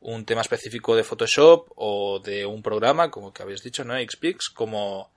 un 0.00 0.26
tema 0.26 0.42
específico 0.42 0.94
de 0.96 1.02
Photoshop 1.02 1.68
o 1.76 2.20
de 2.20 2.44
un 2.44 2.62
programa, 2.62 3.10
como 3.10 3.32
que 3.32 3.42
habéis 3.42 3.62
dicho, 3.62 3.82
¿no? 3.84 3.94
XPix, 3.98 4.50
como, 4.50 5.10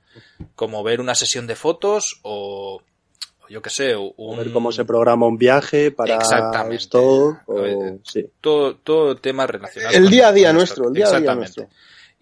como 0.56 0.82
ver 0.82 1.02
una 1.02 1.14
sesión 1.14 1.46
de 1.46 1.56
fotos 1.56 2.22
o 2.22 2.82
yo 3.50 3.62
qué 3.62 3.70
sé, 3.70 3.96
un... 3.98 4.38
ver 4.38 4.54
cómo 4.54 4.72
se 4.72 4.86
programa 4.86 5.28
un 5.28 5.38
viaje 5.38 5.92
para 5.92 6.20
esto, 6.72 7.38
todo, 8.40 8.76
todo 8.78 9.18
tema 9.18 9.46
relacionado. 9.46 9.94
El 9.94 10.10
día 10.10 10.30
a 10.30 10.32
día 10.32 10.54
nuestro, 10.54 10.88
el 10.88 10.94
día 10.94 11.08
a 11.08 11.20
día 11.20 11.36
nuestro. 11.36 11.68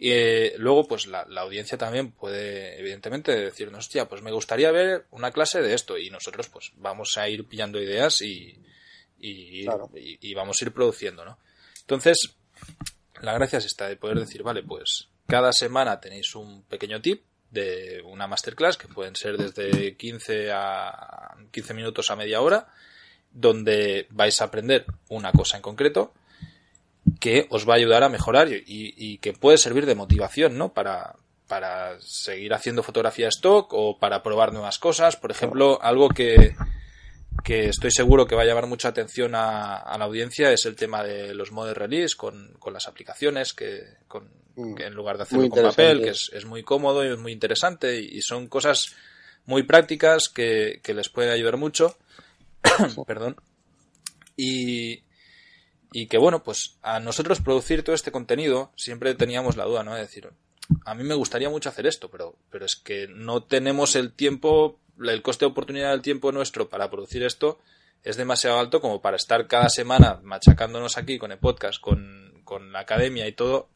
Y 0.04 0.10
eh, 0.14 0.56
luego, 0.58 0.88
pues 0.88 1.06
la, 1.06 1.28
audiencia 1.38 1.78
también 1.78 2.12
puede, 2.12 2.80
evidentemente, 2.80 3.40
decirnos, 3.40 3.86
hostia, 3.86 4.10
pues 4.10 4.24
me 4.24 4.32
gustaría 4.32 4.72
ver 4.72 5.06
una 5.12 5.30
clase 5.30 5.62
de 5.62 5.76
esto. 5.76 5.96
Y 5.96 6.10
nosotros, 6.10 6.50
pues 6.50 6.72
vamos 6.78 7.20
a 7.20 7.30
ir 7.30 7.48
pillando 7.48 7.80
ideas 7.80 8.20
y, 8.24 8.58
y, 9.20 9.68
y, 9.94 10.34
vamos 10.34 10.58
a 10.60 10.66
ir 10.66 10.74
produciendo, 10.74 11.24
¿no? 11.24 11.38
Entonces, 11.82 12.34
la 13.22 13.36
gracia 13.36 13.60
es 13.60 13.66
esta 13.66 13.88
de 13.88 13.96
poder 13.96 14.18
decir, 14.18 14.42
vale, 14.42 14.64
pues 14.64 15.10
cada 15.28 15.54
semana 15.54 16.00
tenéis 16.00 16.34
un 16.34 16.64
pequeño 16.64 17.00
tip 17.00 17.24
de 17.52 18.02
una 18.04 18.26
masterclass 18.26 18.78
que 18.78 18.88
pueden 18.88 19.16
ser 19.16 19.38
desde 19.38 19.96
15 19.98 20.52
a 20.52 21.38
15 21.52 21.76
minutos 21.76 22.10
a 22.10 22.16
media 22.16 22.42
hora, 22.42 22.74
donde 23.32 24.08
vais 24.10 24.42
a 24.42 24.46
aprender 24.46 24.84
una 25.10 25.32
cosa 25.32 25.58
en 25.58 25.62
concreto 25.62 26.12
que 27.20 27.48
os 27.50 27.68
va 27.68 27.74
a 27.74 27.78
ayudar 27.78 28.04
a 28.04 28.10
mejorar 28.10 28.50
y, 28.52 29.18
que 29.20 29.34
puede 29.34 29.58
servir 29.58 29.86
de 29.86 29.96
motivación, 29.96 30.58
¿no? 30.58 30.74
Para, 30.74 31.16
para 31.48 32.00
seguir 32.00 32.54
haciendo 32.54 32.84
fotografía 32.84 33.28
stock 33.30 33.74
o 33.74 33.98
para 34.00 34.24
probar 34.24 34.54
nuevas 34.54 34.80
cosas. 34.80 35.18
Por 35.18 35.32
ejemplo, 35.32 35.82
algo 35.82 36.10
que, 36.10 36.56
que 37.44 37.70
estoy 37.70 37.92
seguro 37.92 38.28
que 38.28 38.36
va 38.36 38.44
a 38.44 38.46
llamar 38.46 38.68
mucha 38.68 38.90
atención 38.90 39.34
a, 39.36 39.96
la 39.98 40.06
audiencia 40.06 40.52
es 40.52 40.66
el 40.66 40.76
tema 40.76 41.04
de 41.04 41.34
los 41.34 41.52
modes 41.52 41.76
release 41.76 42.16
con, 42.16 42.54
con 42.60 42.74
las 42.74 42.88
aplicaciones 42.88 43.54
que, 43.54 43.84
con, 44.08 44.30
mm. 44.56 44.80
en 44.80 44.94
lugar 44.94 45.18
de 45.18 45.24
hacerlo 45.24 45.50
con 45.50 45.64
papel, 45.64 46.04
que 46.04 46.10
es, 46.10 46.30
es, 46.34 46.46
muy 46.46 46.64
cómodo 46.64 47.04
y 47.04 47.10
es 47.10 47.18
muy 47.18 47.32
interesante 47.32 48.00
y, 48.00 48.22
son 48.22 48.48
cosas 48.48 48.96
muy 49.46 49.64
prácticas 49.64 50.30
que, 50.30 50.80
que 50.84 50.94
les 50.94 51.10
pueden 51.10 51.32
ayudar 51.32 51.58
mucho. 51.58 51.98
Perdón. 53.08 53.38
Y, 54.38 55.04
y 55.92 56.08
que 56.08 56.18
bueno, 56.18 56.44
pues 56.44 56.78
a 56.82 57.00
nosotros 57.00 57.42
producir 57.42 57.84
todo 57.84 57.96
este 57.96 58.12
contenido 58.12 58.72
siempre 58.76 59.14
teníamos 59.16 59.58
la 59.58 59.66
duda, 59.66 59.84
¿no? 59.84 59.94
De 59.94 60.02
decir, 60.02 60.30
a 60.86 60.96
mí 60.96 61.04
me 61.04 61.16
gustaría 61.16 61.50
mucho 61.50 61.70
hacer 61.70 61.86
esto, 61.88 62.10
pero, 62.10 62.36
pero 62.50 62.66
es 62.66 62.76
que 62.76 63.08
no 63.08 63.44
tenemos 63.44 63.96
el 63.96 64.14
tiempo, 64.14 64.80
el 65.04 65.22
coste 65.22 65.46
de 65.46 65.52
oportunidad 65.52 65.92
del 65.92 66.02
tiempo 66.02 66.32
nuestro 66.32 66.70
para 66.70 66.90
producir 66.90 67.24
esto 67.24 67.60
es 68.04 68.18
demasiado 68.18 68.60
alto 68.60 68.82
como 68.82 69.02
para 69.02 69.18
estar 69.18 69.48
cada 69.48 69.70
semana 69.70 70.20
machacándonos 70.24 70.98
aquí 70.98 71.20
con 71.20 71.32
el 71.32 71.38
podcast, 71.38 71.80
con, 71.80 72.42
con 72.44 72.72
la 72.72 72.80
academia 72.80 73.28
y 73.28 73.34
todo, 73.34 73.70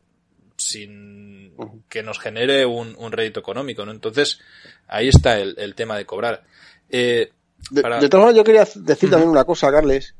sin 0.57 1.53
que 1.89 2.01
nos 2.01 2.19
genere 2.19 2.65
un, 2.65 2.95
un 2.98 3.12
rédito 3.12 3.39
económico, 3.39 3.86
¿no? 3.86 3.91
Entonces, 3.91 4.39
ahí 4.88 5.10
está 5.10 5.38
el, 5.38 5.55
el 5.57 5.75
tema 5.75 5.98
de 5.98 6.05
cobrar. 6.05 6.43
Eh, 6.89 7.31
de, 7.69 7.81
todas 7.81 8.10
formas, 8.10 8.36
yo 8.36 8.43
quería 8.43 8.67
decir 8.75 9.10
también 9.10 9.29
una 9.29 9.43
cosa, 9.43 9.72
Carles, 9.72 10.15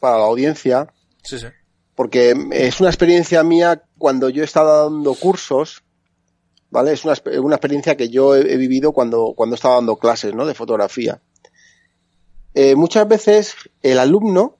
para 0.00 0.18
la 0.18 0.24
audiencia, 0.24 0.88
Sí, 1.28 1.38
sí. 1.38 1.46
Porque 1.94 2.34
es 2.52 2.80
una 2.80 2.88
experiencia 2.88 3.42
mía 3.42 3.82
cuando 3.98 4.30
yo 4.30 4.40
he 4.40 4.46
estado 4.46 4.88
dando 4.90 5.14
cursos, 5.14 5.82
¿vale? 6.70 6.92
Es 6.92 7.04
una, 7.04 7.14
una 7.42 7.56
experiencia 7.56 7.98
que 7.98 8.08
yo 8.08 8.34
he, 8.34 8.56
vivido 8.56 8.92
cuando, 8.92 9.34
cuando 9.36 9.54
estaba 9.54 9.74
dando 9.74 9.96
clases, 9.96 10.34
¿no? 10.34 10.46
De 10.46 10.54
fotografía. 10.54 11.20
Eh, 12.54 12.76
muchas 12.76 13.06
veces 13.06 13.54
el 13.82 13.98
alumno, 13.98 14.56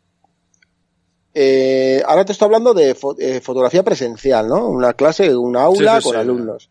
eh, 1.33 2.03
ahora 2.07 2.27
te 2.27 2.33
estoy 2.33 2.45
hablando 2.45 2.75
de 2.75 2.91
eh, 3.19 3.41
fotografía 3.41 3.83
presencial, 3.83 4.47
¿no? 4.47 4.69
Una 4.69 4.93
clase, 4.93 5.35
una 5.35 5.63
aula 5.63 6.03
con 6.03 6.17
alumnos. 6.17 6.69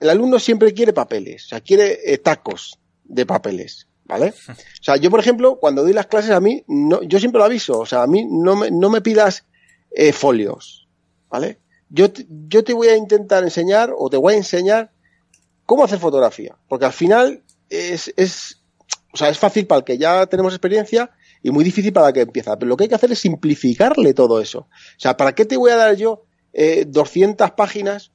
El 0.00 0.10
alumno 0.10 0.40
siempre 0.40 0.74
quiere 0.74 0.92
papeles, 0.92 1.44
o 1.44 1.48
sea, 1.50 1.60
quiere 1.60 2.18
tacos 2.18 2.76
de 3.04 3.24
papeles. 3.24 3.86
¿Vale? 4.12 4.34
O 4.48 4.84
sea, 4.84 4.96
yo, 4.96 5.10
por 5.10 5.20
ejemplo, 5.20 5.56
cuando 5.58 5.82
doy 5.82 5.94
las 5.94 6.06
clases 6.06 6.32
a 6.32 6.40
mí, 6.40 6.64
no, 6.68 7.02
yo 7.02 7.18
siempre 7.18 7.38
lo 7.38 7.44
aviso, 7.44 7.78
o 7.78 7.86
sea, 7.86 8.02
a 8.02 8.06
mí 8.06 8.26
no 8.28 8.56
me, 8.56 8.70
no 8.70 8.90
me 8.90 9.00
pidas 9.00 9.46
eh, 9.90 10.12
folios, 10.12 10.86
¿vale? 11.30 11.58
Yo, 11.88 12.08
yo 12.48 12.62
te 12.62 12.74
voy 12.74 12.88
a 12.88 12.96
intentar 12.96 13.42
enseñar 13.42 13.92
o 13.96 14.10
te 14.10 14.18
voy 14.18 14.34
a 14.34 14.36
enseñar 14.36 14.90
cómo 15.64 15.84
hacer 15.84 15.98
fotografía, 15.98 16.56
porque 16.68 16.84
al 16.84 16.92
final 16.92 17.42
es, 17.70 18.12
es, 18.16 18.60
o 19.12 19.16
sea, 19.16 19.30
es 19.30 19.38
fácil 19.38 19.66
para 19.66 19.78
el 19.78 19.84
que 19.84 19.96
ya 19.96 20.26
tenemos 20.26 20.52
experiencia 20.52 21.10
y 21.42 21.50
muy 21.50 21.64
difícil 21.64 21.92
para 21.92 22.08
el 22.08 22.12
que 22.12 22.20
empieza, 22.20 22.58
pero 22.58 22.68
lo 22.68 22.76
que 22.76 22.84
hay 22.84 22.88
que 22.88 22.94
hacer 22.96 23.12
es 23.12 23.18
simplificarle 23.18 24.12
todo 24.12 24.40
eso. 24.40 24.60
O 24.60 24.98
sea, 25.00 25.16
¿para 25.16 25.34
qué 25.34 25.46
te 25.46 25.56
voy 25.56 25.70
a 25.70 25.76
dar 25.76 25.96
yo 25.96 26.24
eh, 26.52 26.84
200 26.86 27.52
páginas 27.52 28.11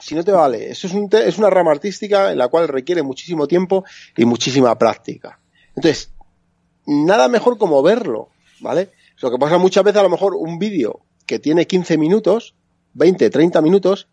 si 0.00 0.14
no 0.14 0.24
te 0.24 0.32
vale. 0.32 0.70
Eso 0.70 0.86
es, 0.86 0.92
un 0.92 1.08
es 1.12 1.38
una 1.38 1.50
rama 1.50 1.70
artística 1.70 2.32
en 2.32 2.38
la 2.38 2.48
cual 2.48 2.68
requiere 2.68 3.02
muchísimo 3.02 3.46
tiempo 3.46 3.84
y 4.16 4.24
muchísima 4.24 4.76
práctica. 4.76 5.40
Entonces, 5.74 6.10
nada 6.86 7.28
mejor 7.28 7.58
como 7.58 7.82
verlo, 7.82 8.28
¿vale? 8.60 8.92
Lo 9.20 9.30
que 9.30 9.38
pasa 9.38 9.58
muchas 9.58 9.84
veces 9.84 10.00
a 10.00 10.04
lo 10.04 10.10
mejor 10.10 10.34
un 10.34 10.58
vídeo 10.58 11.00
que 11.26 11.38
tiene 11.38 11.66
15 11.66 11.98
minutos, 11.98 12.54
20, 12.94 13.30
30 13.30 13.60
minutos, 13.60 14.08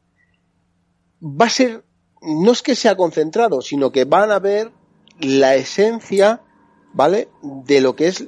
va 1.21 1.45
a 1.45 1.49
ser, 1.49 1.83
no 2.21 2.51
es 2.51 2.61
que 2.61 2.75
sea 2.75 2.95
concentrado, 2.95 3.61
sino 3.61 3.91
que 3.91 4.05
van 4.05 4.31
a 4.31 4.39
ver 4.39 4.71
la 5.19 5.55
esencia, 5.55 6.41
¿vale? 6.93 7.29
De 7.41 7.81
lo 7.81 7.95
que 7.95 8.07
es 8.07 8.27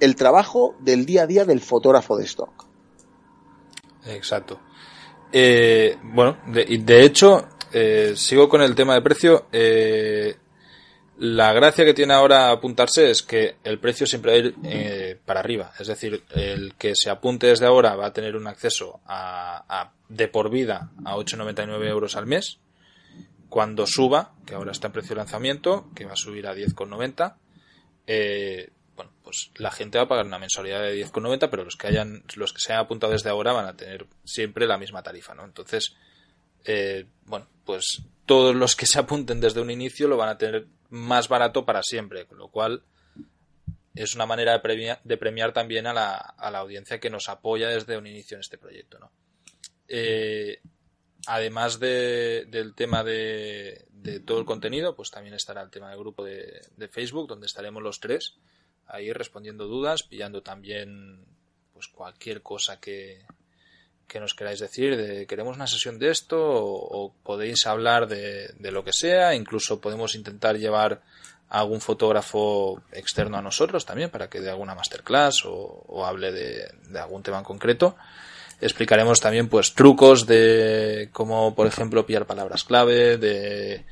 el 0.00 0.16
trabajo 0.16 0.74
del 0.80 1.06
día 1.06 1.22
a 1.22 1.26
día 1.26 1.44
del 1.44 1.60
fotógrafo 1.60 2.16
de 2.16 2.24
stock. 2.24 2.66
Exacto. 4.06 4.60
Eh, 5.36 5.98
bueno, 6.00 6.38
de, 6.46 6.64
de 6.64 7.04
hecho, 7.04 7.48
eh, 7.72 8.12
sigo 8.14 8.48
con 8.48 8.62
el 8.62 8.76
tema 8.76 8.94
de 8.94 9.02
precio. 9.02 9.48
Eh, 9.50 10.36
la 11.18 11.52
gracia 11.52 11.84
que 11.84 11.92
tiene 11.92 12.14
ahora 12.14 12.52
apuntarse 12.52 13.10
es 13.10 13.24
que 13.24 13.56
el 13.64 13.80
precio 13.80 14.06
siempre 14.06 14.30
va 14.30 14.36
a 14.36 14.38
ir 14.38 14.54
eh, 14.62 15.18
para 15.24 15.40
arriba. 15.40 15.72
Es 15.80 15.88
decir, 15.88 16.22
el 16.30 16.74
que 16.76 16.94
se 16.94 17.10
apunte 17.10 17.48
desde 17.48 17.66
ahora 17.66 17.96
va 17.96 18.06
a 18.06 18.12
tener 18.12 18.36
un 18.36 18.46
acceso 18.46 19.00
a, 19.06 19.90
de 20.08 20.28
por 20.28 20.50
vida 20.50 20.92
a 21.04 21.16
8,99 21.16 21.84
euros 21.88 22.14
al 22.14 22.26
mes. 22.26 22.60
Cuando 23.48 23.88
suba, 23.88 24.34
que 24.46 24.54
ahora 24.54 24.70
está 24.70 24.86
en 24.86 24.92
precio 24.92 25.16
de 25.16 25.22
lanzamiento, 25.22 25.88
que 25.96 26.04
va 26.04 26.12
a 26.12 26.16
subir 26.16 26.46
a 26.46 26.54
10,90, 26.54 27.34
eh, 28.06 28.70
bueno, 28.96 29.12
pues 29.22 29.50
la 29.56 29.70
gente 29.70 29.98
va 29.98 30.04
a 30.04 30.08
pagar 30.08 30.26
una 30.26 30.38
mensualidad 30.38 30.80
de 30.80 31.04
10,90, 31.04 31.50
pero 31.50 31.64
los 31.64 31.76
que 31.76 31.88
hayan, 31.88 32.22
los 32.36 32.52
que 32.52 32.60
se 32.60 32.72
hayan 32.72 32.84
apuntado 32.84 33.12
desde 33.12 33.30
ahora 33.30 33.52
van 33.52 33.66
a 33.66 33.76
tener 33.76 34.06
siempre 34.24 34.66
la 34.66 34.78
misma 34.78 35.02
tarifa, 35.02 35.34
¿no? 35.34 35.44
Entonces, 35.44 35.94
eh, 36.64 37.06
bueno, 37.24 37.48
pues 37.64 38.02
todos 38.26 38.54
los 38.54 38.76
que 38.76 38.86
se 38.86 38.98
apunten 38.98 39.40
desde 39.40 39.60
un 39.60 39.70
inicio 39.70 40.06
lo 40.08 40.16
van 40.16 40.28
a 40.28 40.38
tener 40.38 40.66
más 40.90 41.28
barato 41.28 41.64
para 41.64 41.82
siempre, 41.82 42.26
con 42.26 42.38
lo 42.38 42.48
cual 42.48 42.84
es 43.94 44.14
una 44.14 44.26
manera 44.26 44.52
de 44.52 44.60
premiar, 44.60 45.00
de 45.02 45.16
premiar 45.16 45.52
también 45.52 45.86
a 45.86 45.92
la, 45.92 46.16
a 46.16 46.50
la, 46.50 46.58
audiencia 46.58 47.00
que 47.00 47.10
nos 47.10 47.28
apoya 47.28 47.68
desde 47.68 47.96
un 47.96 48.06
inicio 48.06 48.36
en 48.36 48.40
este 48.40 48.58
proyecto, 48.58 48.98
¿no? 48.98 49.10
Eh, 49.88 50.60
además 51.26 51.78
de, 51.80 52.46
del 52.48 52.74
tema 52.74 53.02
de, 53.02 53.86
todo 54.24 54.38
el 54.38 54.44
contenido, 54.44 54.94
pues 54.94 55.10
también 55.10 55.34
estará 55.34 55.62
el 55.62 55.70
tema 55.70 55.90
del 55.90 55.98
grupo 55.98 56.24
de 56.24 56.88
Facebook, 56.90 57.26
donde 57.26 57.46
estaremos 57.46 57.82
los 57.82 57.98
tres 57.98 58.36
ahí 58.86 59.12
respondiendo 59.12 59.66
dudas, 59.66 60.02
pillando 60.02 60.42
también 60.42 61.24
pues 61.72 61.88
cualquier 61.88 62.42
cosa 62.42 62.80
que, 62.80 63.24
que 64.06 64.20
nos 64.20 64.34
queráis 64.34 64.60
decir, 64.60 64.96
de 64.96 65.26
queremos 65.26 65.56
una 65.56 65.66
sesión 65.66 65.98
de 65.98 66.10
esto, 66.10 66.38
o, 66.40 67.12
podéis 67.22 67.66
hablar 67.66 68.06
de, 68.06 68.48
de, 68.58 68.70
lo 68.70 68.84
que 68.84 68.92
sea, 68.92 69.34
incluso 69.34 69.80
podemos 69.80 70.14
intentar 70.14 70.56
llevar 70.56 71.02
a 71.48 71.60
algún 71.60 71.80
fotógrafo 71.80 72.82
externo 72.92 73.36
a 73.36 73.42
nosotros 73.42 73.84
también 73.84 74.10
para 74.10 74.28
que 74.28 74.40
dé 74.40 74.50
alguna 74.50 74.74
masterclass 74.74 75.44
o, 75.44 75.84
o 75.86 76.06
hable 76.06 76.32
de, 76.32 76.68
de, 76.88 76.98
algún 76.98 77.22
tema 77.22 77.38
en 77.38 77.44
concreto. 77.44 77.96
Explicaremos 78.60 79.20
también 79.20 79.48
pues 79.48 79.74
trucos 79.74 80.26
de 80.26 81.10
cómo, 81.12 81.54
por 81.54 81.66
ejemplo, 81.66 82.06
pillar 82.06 82.24
palabras 82.26 82.64
clave, 82.64 83.18
de 83.18 83.84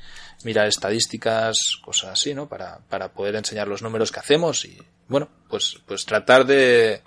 mirar 0.45 0.67
estadísticas, 0.67 1.55
cosas 1.83 2.11
así, 2.11 2.33
¿no? 2.33 2.47
Para, 2.47 2.79
para 2.89 3.13
poder 3.13 3.35
enseñar 3.35 3.67
los 3.67 3.81
números 3.81 4.11
que 4.11 4.19
hacemos 4.19 4.65
y, 4.65 4.77
bueno, 5.07 5.29
pues, 5.49 5.77
pues 5.85 6.05
tratar 6.05 6.45
de, 6.45 7.01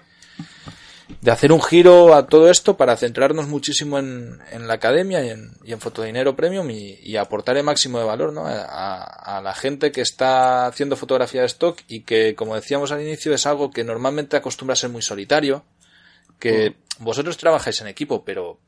de 1.21 1.31
hacer 1.31 1.53
un 1.53 1.63
giro 1.63 2.15
a 2.15 2.27
todo 2.27 2.51
esto 2.51 2.77
para 2.77 2.97
centrarnos 2.97 3.47
muchísimo 3.47 3.99
en, 3.99 4.39
en 4.51 4.67
la 4.67 4.75
academia 4.75 5.25
y 5.25 5.31
en, 5.31 5.53
y 5.65 5.73
en 5.73 5.81
Fotodinero 5.81 6.35
Premium 6.35 6.71
y, 6.71 6.99
y, 7.03 7.17
aportar 7.17 7.57
el 7.57 7.65
máximo 7.65 7.99
de 7.99 8.05
valor 8.05 8.33
¿no? 8.33 8.47
a, 8.47 9.03
a, 9.03 9.41
la 9.41 9.55
gente 9.55 9.93
que 9.93 10.01
está 10.01 10.67
haciendo 10.67 10.97
fotografía 10.97 11.43
de 11.43 11.47
stock 11.47 11.81
y 11.89 12.03
que, 12.03 12.35
como 12.35 12.55
decíamos 12.55 12.93
al 12.93 13.03
inicio, 13.03 13.35
es 13.35 13.47
algo 13.47 13.71
que 13.71 13.85
normalmente 13.85 14.37
acostumbra 14.37 14.75
a 14.75 14.77
ser 14.77 14.91
muy 14.91 15.03
solitario, 15.03 15.65
que 16.39 16.77
vosotros 16.99 17.37
trabajáis 17.37 17.81
en 17.81 17.89
equipo, 17.89 18.25
pero 18.25 18.59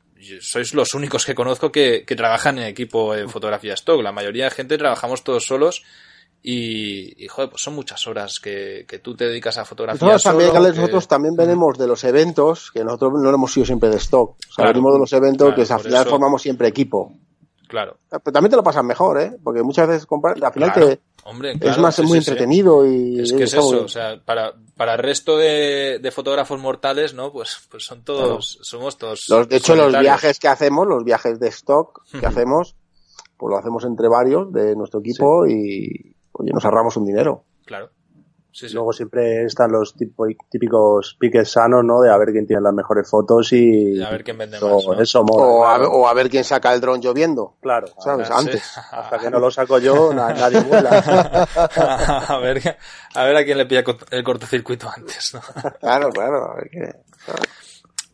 sois 0.41 0.73
los 0.73 0.93
únicos 0.93 1.25
que 1.25 1.35
conozco 1.35 1.71
que, 1.71 2.03
que 2.05 2.15
trabajan 2.15 2.57
en 2.57 2.65
equipo 2.65 3.15
en 3.15 3.29
fotografía 3.29 3.73
stock. 3.73 4.01
La 4.01 4.11
mayoría 4.11 4.45
de 4.45 4.51
gente 4.51 4.77
trabajamos 4.77 5.23
todos 5.23 5.45
solos 5.45 5.83
Y, 6.41 7.27
joder, 7.27 7.49
pues 7.49 7.61
son 7.61 7.75
muchas 7.75 8.07
horas 8.07 8.39
que, 8.39 8.85
que 8.87 8.99
tú 8.99 9.15
te 9.15 9.25
dedicas 9.25 9.57
a 9.57 9.65
fotografía. 9.65 10.07
Nosotros 10.07 10.23
también, 10.23 10.53
nosotros 10.53 11.07
también 11.07 11.35
venimos 11.35 11.77
de 11.77 11.87
los 11.87 12.03
eventos, 12.05 12.71
que 12.71 12.83
nosotros 12.83 13.13
no 13.21 13.29
hemos 13.29 13.51
sido 13.51 13.65
siempre 13.65 13.89
de 13.89 13.97
stock. 13.97 14.37
O 14.49 14.53
sea, 14.53 14.67
venimos 14.67 14.93
de 14.93 14.99
los 14.99 15.13
eventos 15.13 15.53
que 15.53 15.73
al 15.73 15.79
final 15.81 16.05
formamos 16.05 16.41
siempre 16.41 16.67
equipo. 16.69 17.13
Claro. 17.69 17.97
Pero 18.09 18.33
también 18.33 18.49
te 18.49 18.55
lo 18.55 18.63
pasas 18.63 18.83
mejor, 18.83 19.21
¿eh? 19.21 19.37
Porque 19.43 19.61
muchas 19.61 19.87
veces 19.87 20.07
al 20.11 20.53
final 20.53 20.73
te, 20.73 20.99
Hombre, 21.23 21.53
es 21.61 21.77
más, 21.77 21.99
muy 21.99 22.17
entretenido 22.17 22.83
y... 22.83 23.19
Es 23.19 23.31
que 23.31 23.43
es 23.43 23.53
eso, 23.53 23.83
o 23.83 23.87
sea, 23.87 24.19
para, 24.25 24.55
para 24.75 24.93
el 24.93 24.99
resto 24.99 25.37
de, 25.37 25.99
de 26.01 26.11
fotógrafos 26.11 26.59
mortales, 26.59 27.13
¿no? 27.13 27.31
Pues, 27.31 27.59
pues 27.69 27.85
son 27.85 28.03
todos, 28.03 28.57
somos 28.63 28.97
todos... 28.97 29.27
de 29.47 29.55
hecho, 29.55 29.75
los 29.75 29.95
viajes 29.99 30.39
que 30.39 30.47
hacemos, 30.47 30.87
los 30.87 31.03
viajes 31.03 31.39
de 31.39 31.49
stock 31.49 32.01
que 32.19 32.25
hacemos, 32.25 32.75
pues 33.37 33.51
lo 33.51 33.57
hacemos 33.59 33.85
entre 33.85 34.07
varios 34.07 34.51
de 34.51 34.75
nuestro 34.75 35.01
equipo 35.01 35.45
y, 35.45 36.15
oye, 36.31 36.51
nos 36.51 36.65
ahorramos 36.65 36.97
un 36.97 37.05
dinero. 37.05 37.43
Claro. 37.65 37.91
Luego 38.73 38.91
siempre 38.93 39.45
están 39.45 39.71
los 39.71 39.95
típicos 39.95 41.15
piques 41.19 41.51
sanos, 41.51 41.85
¿no? 41.85 42.01
De 42.01 42.11
a 42.11 42.17
ver 42.17 42.31
quién 42.31 42.47
tiene 42.47 42.61
las 42.61 42.73
mejores 42.73 43.09
fotos 43.09 43.53
y... 43.53 44.01
a 44.01 44.09
ver 44.09 44.23
quién 44.23 44.37
vende 44.37 44.59
más, 44.59 44.99
Eso 44.99 45.21
o, 45.21 46.07
a, 46.07 46.13
ver 46.13 46.29
quién 46.29 46.43
saca 46.43 46.73
el 46.73 46.81
dron 46.81 46.99
lloviendo. 46.99 47.55
Claro. 47.61 47.87
¿Sabes? 47.99 48.29
Antes. 48.31 48.63
Hasta 48.91 49.19
que 49.19 49.29
no 49.29 49.39
lo 49.39 49.51
saco 49.51 49.77
yo, 49.79 50.13
nadie 50.13 50.61
vuela. 50.61 50.89
a, 52.27 52.37
ver, 52.39 52.77
a 53.13 53.23
ver 53.23 53.37
a 53.37 53.45
quién 53.45 53.57
le 53.57 53.65
pilla 53.65 53.83
el 54.11 54.23
cortocircuito 54.23 54.89
antes, 54.89 55.35
¿no? 55.35 55.41
claro, 55.79 56.09
claro. 56.09 56.55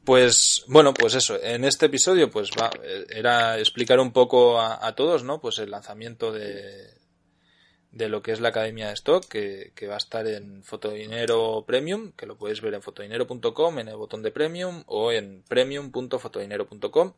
Pues 0.03 0.65
bueno, 0.67 0.93
pues 0.93 1.15
eso. 1.15 1.41
En 1.41 1.63
este 1.63 1.87
episodio, 1.87 2.29
pues 2.29 2.51
va, 2.51 2.69
era 3.09 3.57
explicar 3.57 3.99
un 3.99 4.11
poco 4.11 4.59
a 4.59 4.93
todos, 4.95 5.23
¿no? 5.23 5.39
Pues 5.39 5.57
el 5.59 5.71
lanzamiento 5.71 6.31
de, 6.31 6.94
de 7.95 8.09
lo 8.09 8.21
que 8.21 8.33
es 8.33 8.41
la 8.41 8.49
Academia 8.49 8.89
de 8.89 8.93
Stock, 8.93 9.25
que, 9.25 9.87
va 9.87 9.93
a 9.93 9.97
estar 9.97 10.27
en 10.27 10.63
Fotodinero 10.63 11.63
Premium, 11.65 12.11
que 12.11 12.25
lo 12.25 12.35
puedes 12.35 12.59
ver 12.59 12.73
en 12.73 12.81
fotodinero.com, 12.81 13.79
en 13.79 13.87
el 13.87 13.95
botón 13.95 14.21
de 14.21 14.31
Premium 14.31 14.83
o 14.87 15.13
en 15.13 15.43
premium.fotodinero.com. 15.47 17.13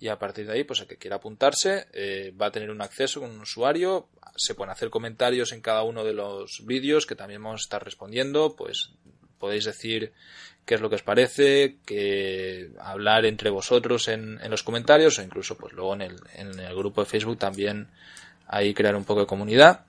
Y 0.00 0.08
a 0.08 0.18
partir 0.18 0.46
de 0.46 0.52
ahí, 0.52 0.64
pues 0.64 0.80
el 0.80 0.88
que 0.88 0.96
quiera 0.96 1.16
apuntarse 1.16 1.86
eh, 1.92 2.34
va 2.38 2.46
a 2.46 2.50
tener 2.50 2.70
un 2.70 2.82
acceso 2.82 3.20
con 3.20 3.30
un 3.30 3.40
usuario. 3.40 4.08
Se 4.34 4.56
pueden 4.56 4.72
hacer 4.72 4.90
comentarios 4.90 5.52
en 5.52 5.60
cada 5.60 5.84
uno 5.84 6.02
de 6.02 6.12
los 6.12 6.66
vídeos 6.66 7.06
que 7.06 7.14
también 7.14 7.42
vamos 7.42 7.60
a 7.60 7.66
estar 7.66 7.84
respondiendo. 7.84 8.56
Pues 8.56 8.90
podéis 9.38 9.64
decir 9.64 10.12
qué 10.64 10.74
es 10.74 10.80
lo 10.80 10.88
que 10.90 10.96
os 10.96 11.04
parece, 11.04 11.76
que 11.86 12.70
hablar 12.80 13.26
entre 13.26 13.50
vosotros 13.50 14.08
en, 14.08 14.40
en 14.42 14.50
los 14.50 14.64
comentarios 14.64 15.20
o 15.20 15.22
incluso 15.22 15.56
pues 15.56 15.72
luego 15.72 15.94
en 15.94 16.02
el, 16.02 16.16
en 16.34 16.58
el 16.58 16.74
grupo 16.74 17.00
de 17.00 17.06
Facebook 17.06 17.38
también 17.38 17.86
ahí 18.48 18.74
crear 18.74 18.96
un 18.96 19.04
poco 19.04 19.20
de 19.20 19.26
comunidad. 19.26 19.86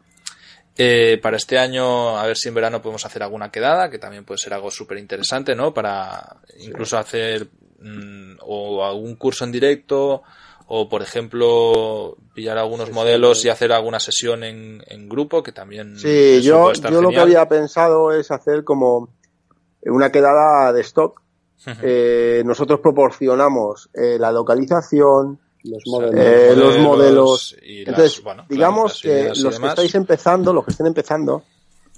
Eh, 0.77 1.19
para 1.21 1.37
este 1.37 1.57
año, 1.57 2.17
a 2.17 2.25
ver 2.27 2.37
si 2.37 2.49
en 2.49 2.53
verano 2.53 2.81
podemos 2.81 3.03
hacer 3.05 3.23
alguna 3.23 3.49
quedada, 3.51 3.89
que 3.89 3.97
también 3.97 4.25
puede 4.25 4.37
ser 4.37 4.53
algo 4.53 4.69
súper 4.69 4.99
interesante, 4.99 5.55
¿no? 5.55 5.73
Para 5.73 6.37
incluso 6.59 6.97
hacer 6.97 7.47
mm, 7.79 8.37
o 8.41 8.85
algún 8.85 9.15
curso 9.15 9.43
en 9.43 9.51
directo, 9.51 10.21
o 10.67 10.87
por 10.89 11.01
ejemplo, 11.01 12.17
pillar 12.33 12.57
algunos 12.57 12.91
modelos 12.91 13.43
y 13.45 13.49
hacer 13.49 13.71
alguna 13.71 13.99
sesión 13.99 14.43
en, 14.43 14.83
en 14.87 15.09
grupo, 15.09 15.41
que 15.41 15.51
también. 15.51 15.97
Sí, 15.97 16.41
yo, 16.41 16.73
yo 16.73 17.01
lo 17.01 17.09
que 17.09 17.19
había 17.19 17.47
pensado 17.47 18.11
es 18.11 18.29
hacer 18.31 18.63
como 18.63 19.09
una 19.81 20.11
quedada 20.11 20.71
de 20.73 20.81
stock. 20.81 21.21
eh, 21.81 22.43
nosotros 22.45 22.81
proporcionamos 22.81 23.89
eh, 23.93 24.17
la 24.19 24.31
localización, 24.31 25.39
los 25.67 26.77
modelos. 26.79 27.55
Eh, 27.61 27.83
Entonces, 27.87 28.23
digamos 28.49 29.01
que 29.01 29.31
los 29.35 29.59
que 29.59 29.67
estáis 29.67 29.95
empezando, 29.95 30.53
los 30.53 30.65
que 30.65 30.71
estén 30.71 30.87
empezando, 30.87 31.43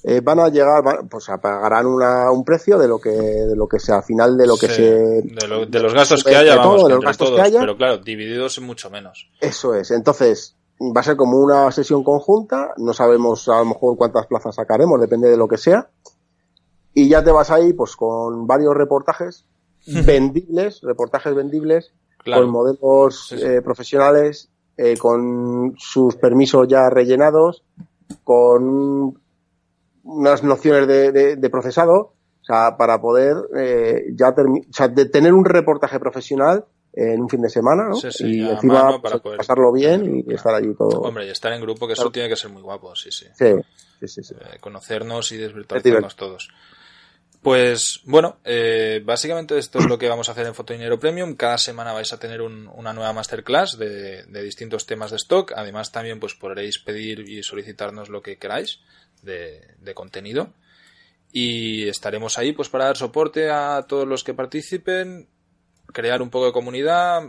eh, 0.03 0.21
van 0.21 0.39
a 0.39 0.47
llegar, 0.47 0.81
pues 1.09 1.27
pagarán 1.41 1.85
una, 1.85 2.31
un 2.31 2.45
precio 2.45 2.77
de 2.77 2.87
lo 2.87 2.99
que, 2.99 3.11
de 3.11 3.55
lo 3.55 3.67
que 3.67 3.79
sea, 3.79 3.97
al 3.97 4.03
final 4.03 4.37
de 4.37 4.47
lo 4.47 4.55
que 4.55 4.69
se. 4.69 4.83
De, 5.21 5.79
los 5.79 5.93
gastos 5.93 6.23
que 6.23 6.35
haya, 6.35 6.55
vamos, 6.55 6.85
de 6.85 6.95
los 6.95 7.03
gastos 7.03 7.31
que 7.31 7.41
haya. 7.41 7.59
Pero 7.59 7.75
claro, 7.75 7.97
divididos 7.97 8.57
en 8.57 8.65
mucho 8.65 8.89
menos. 8.89 9.29
Eso 9.41 9.75
es. 9.75 9.91
Entonces, 9.91 10.55
va 10.79 11.01
a 11.01 11.03
ser 11.03 11.17
como 11.17 11.37
una 11.37 11.69
sesión 11.71 12.03
conjunta, 12.03 12.73
no 12.77 12.93
sabemos 12.93 13.49
a 13.49 13.59
lo 13.59 13.65
mejor 13.65 13.97
cuántas 13.97 14.25
plazas 14.27 14.55
sacaremos, 14.55 15.01
depende 15.01 15.29
de 15.29 15.37
lo 15.37 15.47
que 15.47 15.57
sea. 15.57 15.89
Y 16.93 17.09
ya 17.09 17.23
te 17.23 17.31
vas 17.31 17.51
ahí, 17.51 17.73
pues 17.73 17.95
con 17.95 18.47
varios 18.47 18.75
reportajes 18.75 19.45
vendibles, 19.85 20.81
reportajes 20.81 21.35
vendibles, 21.35 21.93
con 22.23 22.49
modelos 22.49 23.31
eh, 23.31 23.61
profesionales, 23.61 24.49
eh, 24.77 24.97
con 24.97 25.75
sus 25.77 26.15
permisos 26.15 26.67
ya 26.67 26.89
rellenados, 26.89 27.63
con 28.23 29.19
unas 30.03 30.43
nociones 30.43 30.87
de, 30.87 31.49
procesado, 31.49 32.13
o 32.41 32.45
sea, 32.45 32.77
para 32.77 32.99
poder 32.99 33.35
eh, 33.57 34.05
ya 34.13 34.29
o 34.29 34.73
sea, 34.73 34.87
de 34.87 35.05
tener 35.05 35.33
un 35.33 35.45
reportaje 35.45 35.99
profesional 35.99 36.65
en 36.93 37.21
un 37.21 37.29
fin 37.29 37.41
de 37.41 37.49
semana, 37.49 37.89
¿no? 37.89 37.97
y 38.19 38.41
encima 38.49 38.99
para 39.01 39.19
pues, 39.19 39.37
pasarlo 39.37 39.71
bien 39.71 40.23
y 40.27 40.33
estar 40.33 40.55
allí 40.55 40.73
todo. 40.73 41.01
Hombre, 41.01 41.27
y 41.27 41.29
estar 41.29 41.53
en 41.53 41.61
grupo, 41.61 41.85
que 41.85 41.93
eso 41.93 42.11
tiene 42.11 42.27
que 42.27 42.35
ser 42.35 42.49
muy 42.49 42.61
guapo, 42.61 42.95
sí, 42.95 43.11
sí. 43.11 43.27
Sí, 43.35 44.07
sí, 44.07 44.23
sí. 44.23 44.35
conocernos 44.59 45.31
y 45.31 45.37
desvirtuarnos 45.37 46.15
todos. 46.15 46.49
Pues 47.41 48.01
bueno, 48.03 48.37
eh, 48.43 49.01
básicamente 49.03 49.57
esto 49.57 49.79
es 49.79 49.85
lo 49.85 49.97
que 49.97 50.09
vamos 50.09 50.27
a 50.27 50.33
hacer 50.33 50.45
en 50.45 50.53
Fotodinero 50.53 50.99
Premium. 50.99 51.35
Cada 51.35 51.57
semana 51.57 51.93
vais 51.93 52.11
a 52.11 52.19
tener 52.19 52.41
una 52.41 52.91
nueva 52.91 53.13
masterclass 53.13 53.77
de, 53.77 54.25
distintos 54.43 54.85
temas 54.85 55.11
de 55.11 55.17
stock. 55.17 55.53
Además 55.55 55.93
también 55.93 56.19
pues 56.19 56.35
podréis 56.35 56.79
pedir 56.79 57.21
y 57.29 57.41
solicitarnos 57.41 58.09
lo 58.09 58.21
que 58.21 58.37
queráis 58.37 58.81
de, 59.21 59.93
contenido. 59.93 60.53
Y 61.31 61.87
estaremos 61.87 62.37
ahí 62.37 62.51
pues 62.51 62.67
para 62.67 62.85
dar 62.85 62.97
soporte 62.97 63.49
a 63.49 63.85
todos 63.87 64.05
los 64.05 64.25
que 64.25 64.33
participen, 64.33 65.29
crear 65.93 66.21
un 66.21 66.31
poco 66.31 66.47
de 66.47 66.51
comunidad, 66.51 67.21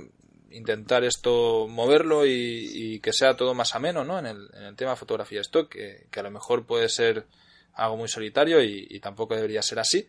intentar 0.51 1.05
esto 1.05 1.68
moverlo 1.68 2.27
y, 2.27 2.99
que 3.01 3.12
sea 3.12 3.37
todo 3.37 3.55
más 3.55 3.77
ameno 3.77 4.05
¿no? 4.05 4.18
en, 4.18 4.27
el, 4.27 4.51
en 4.55 4.62
el 4.64 4.75
tema 4.75 4.96
fotografía 4.96 5.40
stock, 5.42 5.70
que 5.70 6.09
a 6.18 6.23
lo 6.23 6.33
mejor 6.33 6.66
puede 6.66 6.88
ser 6.88 7.27
algo 7.74 7.96
muy 7.96 8.09
solitario 8.09 8.62
y, 8.62 8.98
tampoco 9.00 9.35
debería 9.35 9.62
ser 9.62 9.78
así. 9.78 10.06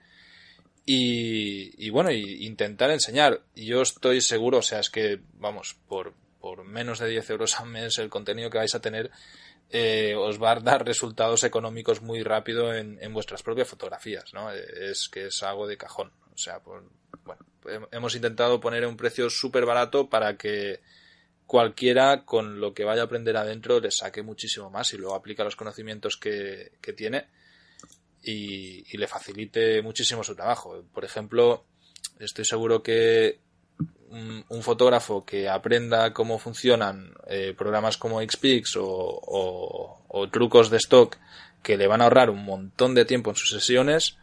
Y, 0.86 1.89
bueno, 1.89 2.12
y 2.12 2.45
intentar 2.45 2.91
enseñar. 2.91 3.41
Yo 3.56 3.82
estoy 3.82 4.21
seguro, 4.21 4.60
o 4.60 4.62
sea, 4.62 4.80
es 4.80 4.89
que, 4.89 5.19
vamos, 5.34 5.78
por, 5.88 6.13
por 6.39 6.63
menos 6.63 7.00
de 7.00 7.08
10 7.08 7.30
euros 7.30 7.60
al 7.60 7.67
mes 7.67 7.97
el 8.00 8.10
contenido 8.10 8.50
que 8.50 8.58
vais 8.58 8.76
a 8.76 8.82
tener 8.82 9.12
eh, 9.74 10.15
os 10.17 10.41
va 10.41 10.52
a 10.52 10.60
dar 10.60 10.86
resultados 10.86 11.45
económicos 11.45 12.02
muy 12.02 12.24
rápido 12.24 12.74
en, 12.74 13.13
vuestras 13.13 13.41
propias 13.41 13.69
fotografías, 13.69 14.34
¿no? 14.34 14.52
Es 14.52 15.08
que 15.08 15.28
es 15.28 15.43
algo 15.43 15.65
de 15.65 15.78
cajón. 15.78 16.12
O 16.34 16.38
sea, 16.38 16.58
bueno, 16.58 16.89
hemos 17.91 18.13
intentado 18.15 18.60
poner 18.60 18.86
un 18.86 18.97
precio 18.97 19.30
súper 19.30 19.65
barato 19.65 20.10
para 20.10 20.36
que 20.36 20.82
cualquiera 21.47 22.26
con 22.26 22.60
lo 22.60 22.74
que 22.74 22.84
vaya 22.84 23.04
a 23.04 23.06
aprender 23.06 23.38
adentro 23.38 23.80
le 23.80 23.91
saque 23.91 24.24
muchísimo 24.24 24.69
más 24.69 24.93
y 24.93 24.97
luego 24.97 25.15
aplica 25.15 25.45
los 25.45 25.56
conocimientos 25.56 26.17
que, 26.17 26.74
que 26.82 26.91
tiene 26.91 27.28
y, 28.23 28.97
le 28.97 29.07
facilite 29.07 29.81
muchísimo 29.81 30.23
su 30.23 30.36
trabajo. 30.36 30.84
Por 30.93 31.05
ejemplo, 31.05 31.63
estoy 32.19 32.45
seguro 32.45 32.84
que 32.84 33.39
un, 34.10 34.62
fotógrafo 34.62 35.25
que 35.25 35.49
aprenda 35.49 36.13
cómo 36.13 36.38
funcionan 36.38 37.13
eh, 37.27 37.53
programas 37.57 37.97
como 37.97 38.21
Xpix 38.21 38.77
o, 38.77 40.27
trucos 40.31 40.69
de 40.69 40.77
stock 40.77 41.17
que 41.63 41.77
le 41.77 41.88
van 41.88 42.01
a 42.01 42.05
ahorrar 42.05 42.29
un 42.29 42.43
montón 42.43 42.95
de 42.95 43.05
tiempo 43.05 43.29
en 43.29 43.36
sus 43.36 43.49
sesiones, 43.51 44.17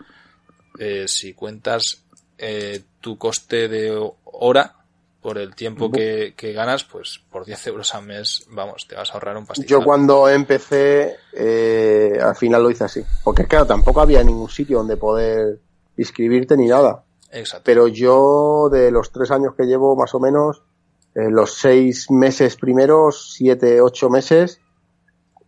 eh, 0.78 1.06
si 1.06 1.34
cuentas 1.34 2.04
eh, 2.36 2.82
tu 3.00 3.16
coste 3.16 3.68
de 3.68 3.96
hora 4.24 4.77
por 5.20 5.38
el 5.38 5.54
tiempo 5.54 5.90
que, 5.90 6.34
ganas, 6.54 6.84
pues 6.84 7.20
por 7.30 7.44
10 7.44 7.66
euros 7.66 7.94
al 7.94 8.06
mes, 8.06 8.46
vamos, 8.50 8.86
te 8.86 8.94
vas 8.94 9.10
a 9.10 9.14
ahorrar 9.14 9.36
un 9.36 9.46
pastizal. 9.46 9.68
Yo 9.68 9.84
cuando 9.84 10.28
empecé, 10.28 11.16
eh, 11.32 12.18
al 12.22 12.36
final 12.36 12.62
lo 12.62 12.70
hice 12.70 12.84
así. 12.84 13.02
Porque 13.24 13.46
claro, 13.46 13.66
tampoco 13.66 14.00
había 14.00 14.22
ningún 14.22 14.48
sitio 14.48 14.78
donde 14.78 14.96
poder 14.96 15.58
inscribirte 15.96 16.56
ni 16.56 16.66
nada. 16.66 17.04
Exacto. 17.32 17.64
Pero 17.64 17.88
yo, 17.88 18.68
de 18.70 18.90
los 18.90 19.10
tres 19.10 19.30
años 19.30 19.54
que 19.56 19.64
llevo, 19.64 19.96
más 19.96 20.14
o 20.14 20.20
menos, 20.20 20.62
eh, 21.14 21.30
los 21.30 21.54
seis 21.54 22.10
meses 22.10 22.56
primeros, 22.56 23.34
siete, 23.34 23.80
ocho 23.80 24.08
meses, 24.08 24.60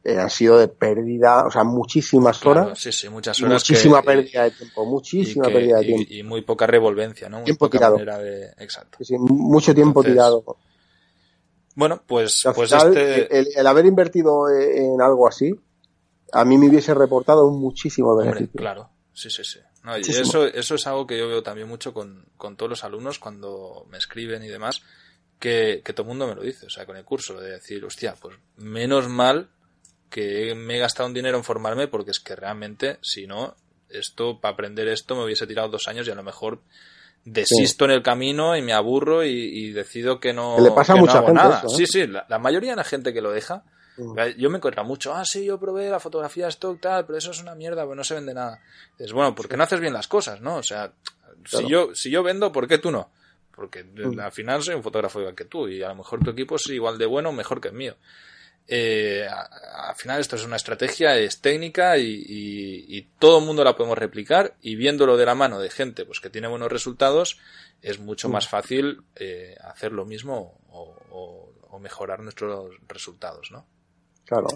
eh, 0.02 0.18
han 0.18 0.30
sido 0.30 0.58
de 0.58 0.68
pérdida, 0.68 1.46
o 1.46 1.50
sea, 1.50 1.62
muchísimas 1.62 2.44
horas. 2.46 2.78
Sí, 2.78 2.90
sí, 2.90 3.08
muchas 3.10 3.40
horas. 3.42 3.54
Muchísima 3.54 4.00
pérdida 4.02 4.44
de 4.44 4.50
tiempo, 4.52 4.86
muchísima 4.86 5.48
pérdida 5.48 5.78
de 5.78 5.84
tiempo. 5.84 6.06
Y, 6.08 6.22
muy 6.22 6.40
poca 6.40 6.66
revolvencia, 6.66 7.28
¿no? 7.28 7.38
Muy 7.38 7.44
tiempo 7.44 7.68
tirado. 7.68 7.98
Exacto. 8.58 9.04
Sí, 9.04 9.16
mucho 9.18 9.74
tiempo 9.74 10.02
tirado. 10.02 10.56
Bueno, 11.74 12.02
pues, 12.06 12.44
pues 12.54 12.72
este... 12.72 13.58
el, 13.58 13.66
haber 13.66 13.84
invertido 13.84 14.48
en 14.48 15.02
algo 15.02 15.28
así, 15.28 15.54
a 16.32 16.44
mí 16.46 16.56
me 16.56 16.68
hubiese 16.68 16.94
reportado 16.94 17.50
muchísimo 17.50 18.16
beneficio. 18.16 18.50
claro, 18.54 18.90
sí, 19.12 19.28
sí, 19.30 19.44
sí. 19.44 19.60
y 20.06 20.10
eso, 20.10 20.46
eso 20.46 20.74
es 20.74 20.86
algo 20.86 21.06
que 21.06 21.18
yo 21.18 21.28
veo 21.28 21.42
también 21.42 21.68
mucho 21.68 21.92
con, 21.92 22.24
con 22.36 22.56
todos 22.56 22.70
los 22.70 22.84
alumnos 22.84 23.18
cuando 23.18 23.86
me 23.90 23.98
escriben 23.98 24.42
y 24.42 24.48
demás, 24.48 24.82
que, 25.38 25.82
que 25.84 25.92
todo 25.92 26.04
el 26.04 26.08
mundo 26.08 26.26
me 26.26 26.34
lo 26.34 26.42
dice, 26.42 26.66
o 26.66 26.70
sea, 26.70 26.86
con 26.86 26.96
el 26.96 27.04
curso, 27.04 27.38
de 27.38 27.50
decir, 27.50 27.84
hostia, 27.84 28.14
pues 28.20 28.36
menos 28.56 29.08
mal 29.08 29.50
que 30.10 30.54
me 30.54 30.76
he 30.76 30.78
gastado 30.78 31.08
un 31.08 31.14
dinero 31.14 31.38
en 31.38 31.44
formarme 31.44 31.88
porque 31.88 32.10
es 32.10 32.20
que 32.20 32.36
realmente, 32.36 32.98
si 33.00 33.26
no, 33.26 33.54
esto, 33.88 34.40
para 34.40 34.54
aprender 34.54 34.88
esto 34.88 35.16
me 35.16 35.24
hubiese 35.24 35.46
tirado 35.46 35.68
dos 35.68 35.88
años 35.88 36.06
y 36.06 36.10
a 36.10 36.14
lo 36.14 36.22
mejor 36.22 36.60
desisto 37.24 37.84
en 37.84 37.92
el 37.92 38.02
camino 38.02 38.56
y 38.56 38.62
me 38.62 38.72
aburro 38.72 39.24
y, 39.24 39.72
decido 39.72 40.20
que 40.20 40.32
no, 40.32 40.58
le 40.58 40.70
pasa 40.72 40.96
mucha 40.96 41.18
gente 41.18 41.32
nada. 41.32 41.62
Sí, 41.68 41.86
sí, 41.86 42.06
la, 42.06 42.38
mayoría 42.38 42.70
de 42.70 42.76
la 42.76 42.84
gente 42.84 43.12
que 43.12 43.20
lo 43.20 43.30
deja, 43.30 43.62
mm. 43.96 44.18
yo 44.36 44.50
me 44.50 44.58
encuentro 44.58 44.84
mucho, 44.84 45.14
ah, 45.14 45.24
sí, 45.24 45.44
yo 45.44 45.58
probé 45.58 45.88
la 45.88 46.00
fotografía 46.00 46.48
stock 46.48 46.80
tal, 46.80 47.06
pero 47.06 47.18
eso 47.18 47.30
es 47.30 47.40
una 47.40 47.54
mierda, 47.54 47.84
pues 47.84 47.96
no 47.96 48.04
se 48.04 48.14
vende 48.14 48.34
nada. 48.34 48.60
Es 48.98 49.12
bueno, 49.12 49.34
porque 49.34 49.56
no 49.56 49.62
haces 49.62 49.80
bien 49.80 49.92
las 49.92 50.08
cosas, 50.08 50.40
¿no? 50.40 50.56
O 50.56 50.62
sea, 50.62 50.92
si 51.44 51.68
yo 51.68 51.94
si 51.94 52.10
yo 52.10 52.22
vendo, 52.22 52.50
¿por 52.52 52.66
qué 52.66 52.78
tú 52.78 52.90
no? 52.90 53.10
Porque 53.54 53.84
mm. 53.84 54.18
al 54.18 54.32
final 54.32 54.62
soy 54.62 54.74
un 54.74 54.82
fotógrafo 54.82 55.20
igual 55.20 55.34
que 55.34 55.44
tú 55.44 55.68
y 55.68 55.82
a 55.82 55.88
lo 55.88 55.94
mejor 55.94 56.24
tu 56.24 56.30
equipo 56.30 56.56
es 56.56 56.66
igual 56.68 56.98
de 56.98 57.06
bueno 57.06 57.28
o 57.28 57.32
mejor 57.32 57.60
que 57.60 57.68
el 57.68 57.74
mío. 57.74 57.96
Eh, 58.72 59.26
al 59.28 59.96
final 59.96 60.20
esto 60.20 60.36
es 60.36 60.44
una 60.44 60.54
estrategia, 60.54 61.16
es 61.16 61.40
técnica 61.40 61.98
y, 61.98 63.08
todo 63.18 63.40
el 63.40 63.44
mundo 63.44 63.64
la 63.64 63.74
podemos 63.74 63.98
replicar 63.98 64.54
y 64.62 64.76
viéndolo 64.76 65.16
de 65.16 65.26
la 65.26 65.34
mano 65.34 65.58
de 65.58 65.70
gente 65.70 66.06
pues 66.06 66.20
que 66.20 66.30
tiene 66.30 66.46
buenos 66.46 66.70
resultados 66.70 67.38
es 67.82 67.98
mucho 67.98 68.28
más 68.28 68.46
fácil 68.48 69.02
eh, 69.16 69.56
hacer 69.60 69.90
lo 69.90 70.06
mismo 70.06 70.60
o, 70.68 71.52
mejorar 71.80 72.20
nuestros 72.20 72.74
resultados, 72.86 73.50
¿no? 73.50 73.66
Claro. 74.26 74.48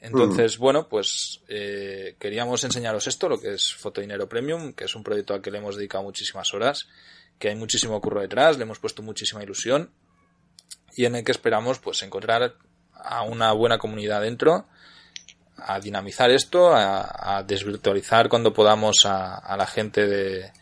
Entonces, 0.00 0.58
bueno, 0.58 0.88
pues 0.88 1.42
eh, 1.46 2.16
queríamos 2.18 2.64
enseñaros 2.64 3.06
esto, 3.06 3.28
lo 3.28 3.40
que 3.40 3.54
es 3.54 3.72
Fotodinero 3.72 4.28
Premium, 4.28 4.72
que 4.72 4.84
es 4.84 4.94
un 4.96 5.04
proyecto 5.04 5.32
al 5.32 5.42
que 5.42 5.52
le 5.52 5.58
hemos 5.58 5.76
dedicado 5.76 6.02
muchísimas 6.02 6.52
horas, 6.52 6.88
que 7.38 7.50
hay 7.50 7.54
muchísimo 7.54 8.00
curro 8.00 8.20
detrás, 8.20 8.58
le 8.58 8.64
hemos 8.64 8.80
puesto 8.80 9.00
muchísima 9.02 9.44
ilusión 9.44 9.92
y 10.96 11.04
en 11.04 11.14
el 11.14 11.24
que 11.24 11.30
esperamos 11.30 11.78
pues 11.78 12.02
encontrar 12.02 12.56
a 13.04 13.22
una 13.22 13.52
buena 13.52 13.78
comunidad 13.78 14.22
dentro, 14.22 14.66
a 15.56 15.78
dinamizar 15.78 16.30
esto, 16.30 16.72
a, 16.74 17.42
desvirtualizar 17.46 18.28
cuando 18.28 18.52
podamos 18.52 19.04
a, 19.04 19.56
la 19.56 19.66
gente 19.66 20.06
de, 20.06 20.52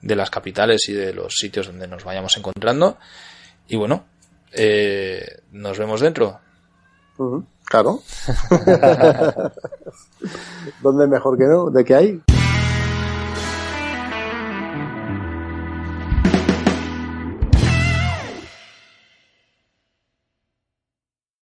de, 0.00 0.16
las 0.16 0.30
capitales 0.30 0.88
y 0.88 0.92
de 0.92 1.12
los 1.12 1.34
sitios 1.34 1.66
donde 1.66 1.88
nos 1.88 2.04
vayamos 2.04 2.36
encontrando. 2.36 2.98
Y 3.68 3.76
bueno, 3.76 4.04
eh, 4.52 5.42
nos 5.52 5.78
vemos 5.78 6.00
dentro. 6.00 6.40
claro. 7.64 8.00
¿Dónde 10.82 11.06
mejor 11.06 11.38
que 11.38 11.44
no? 11.44 11.70
¿De 11.70 11.84
qué 11.84 11.94
hay? 11.94 12.22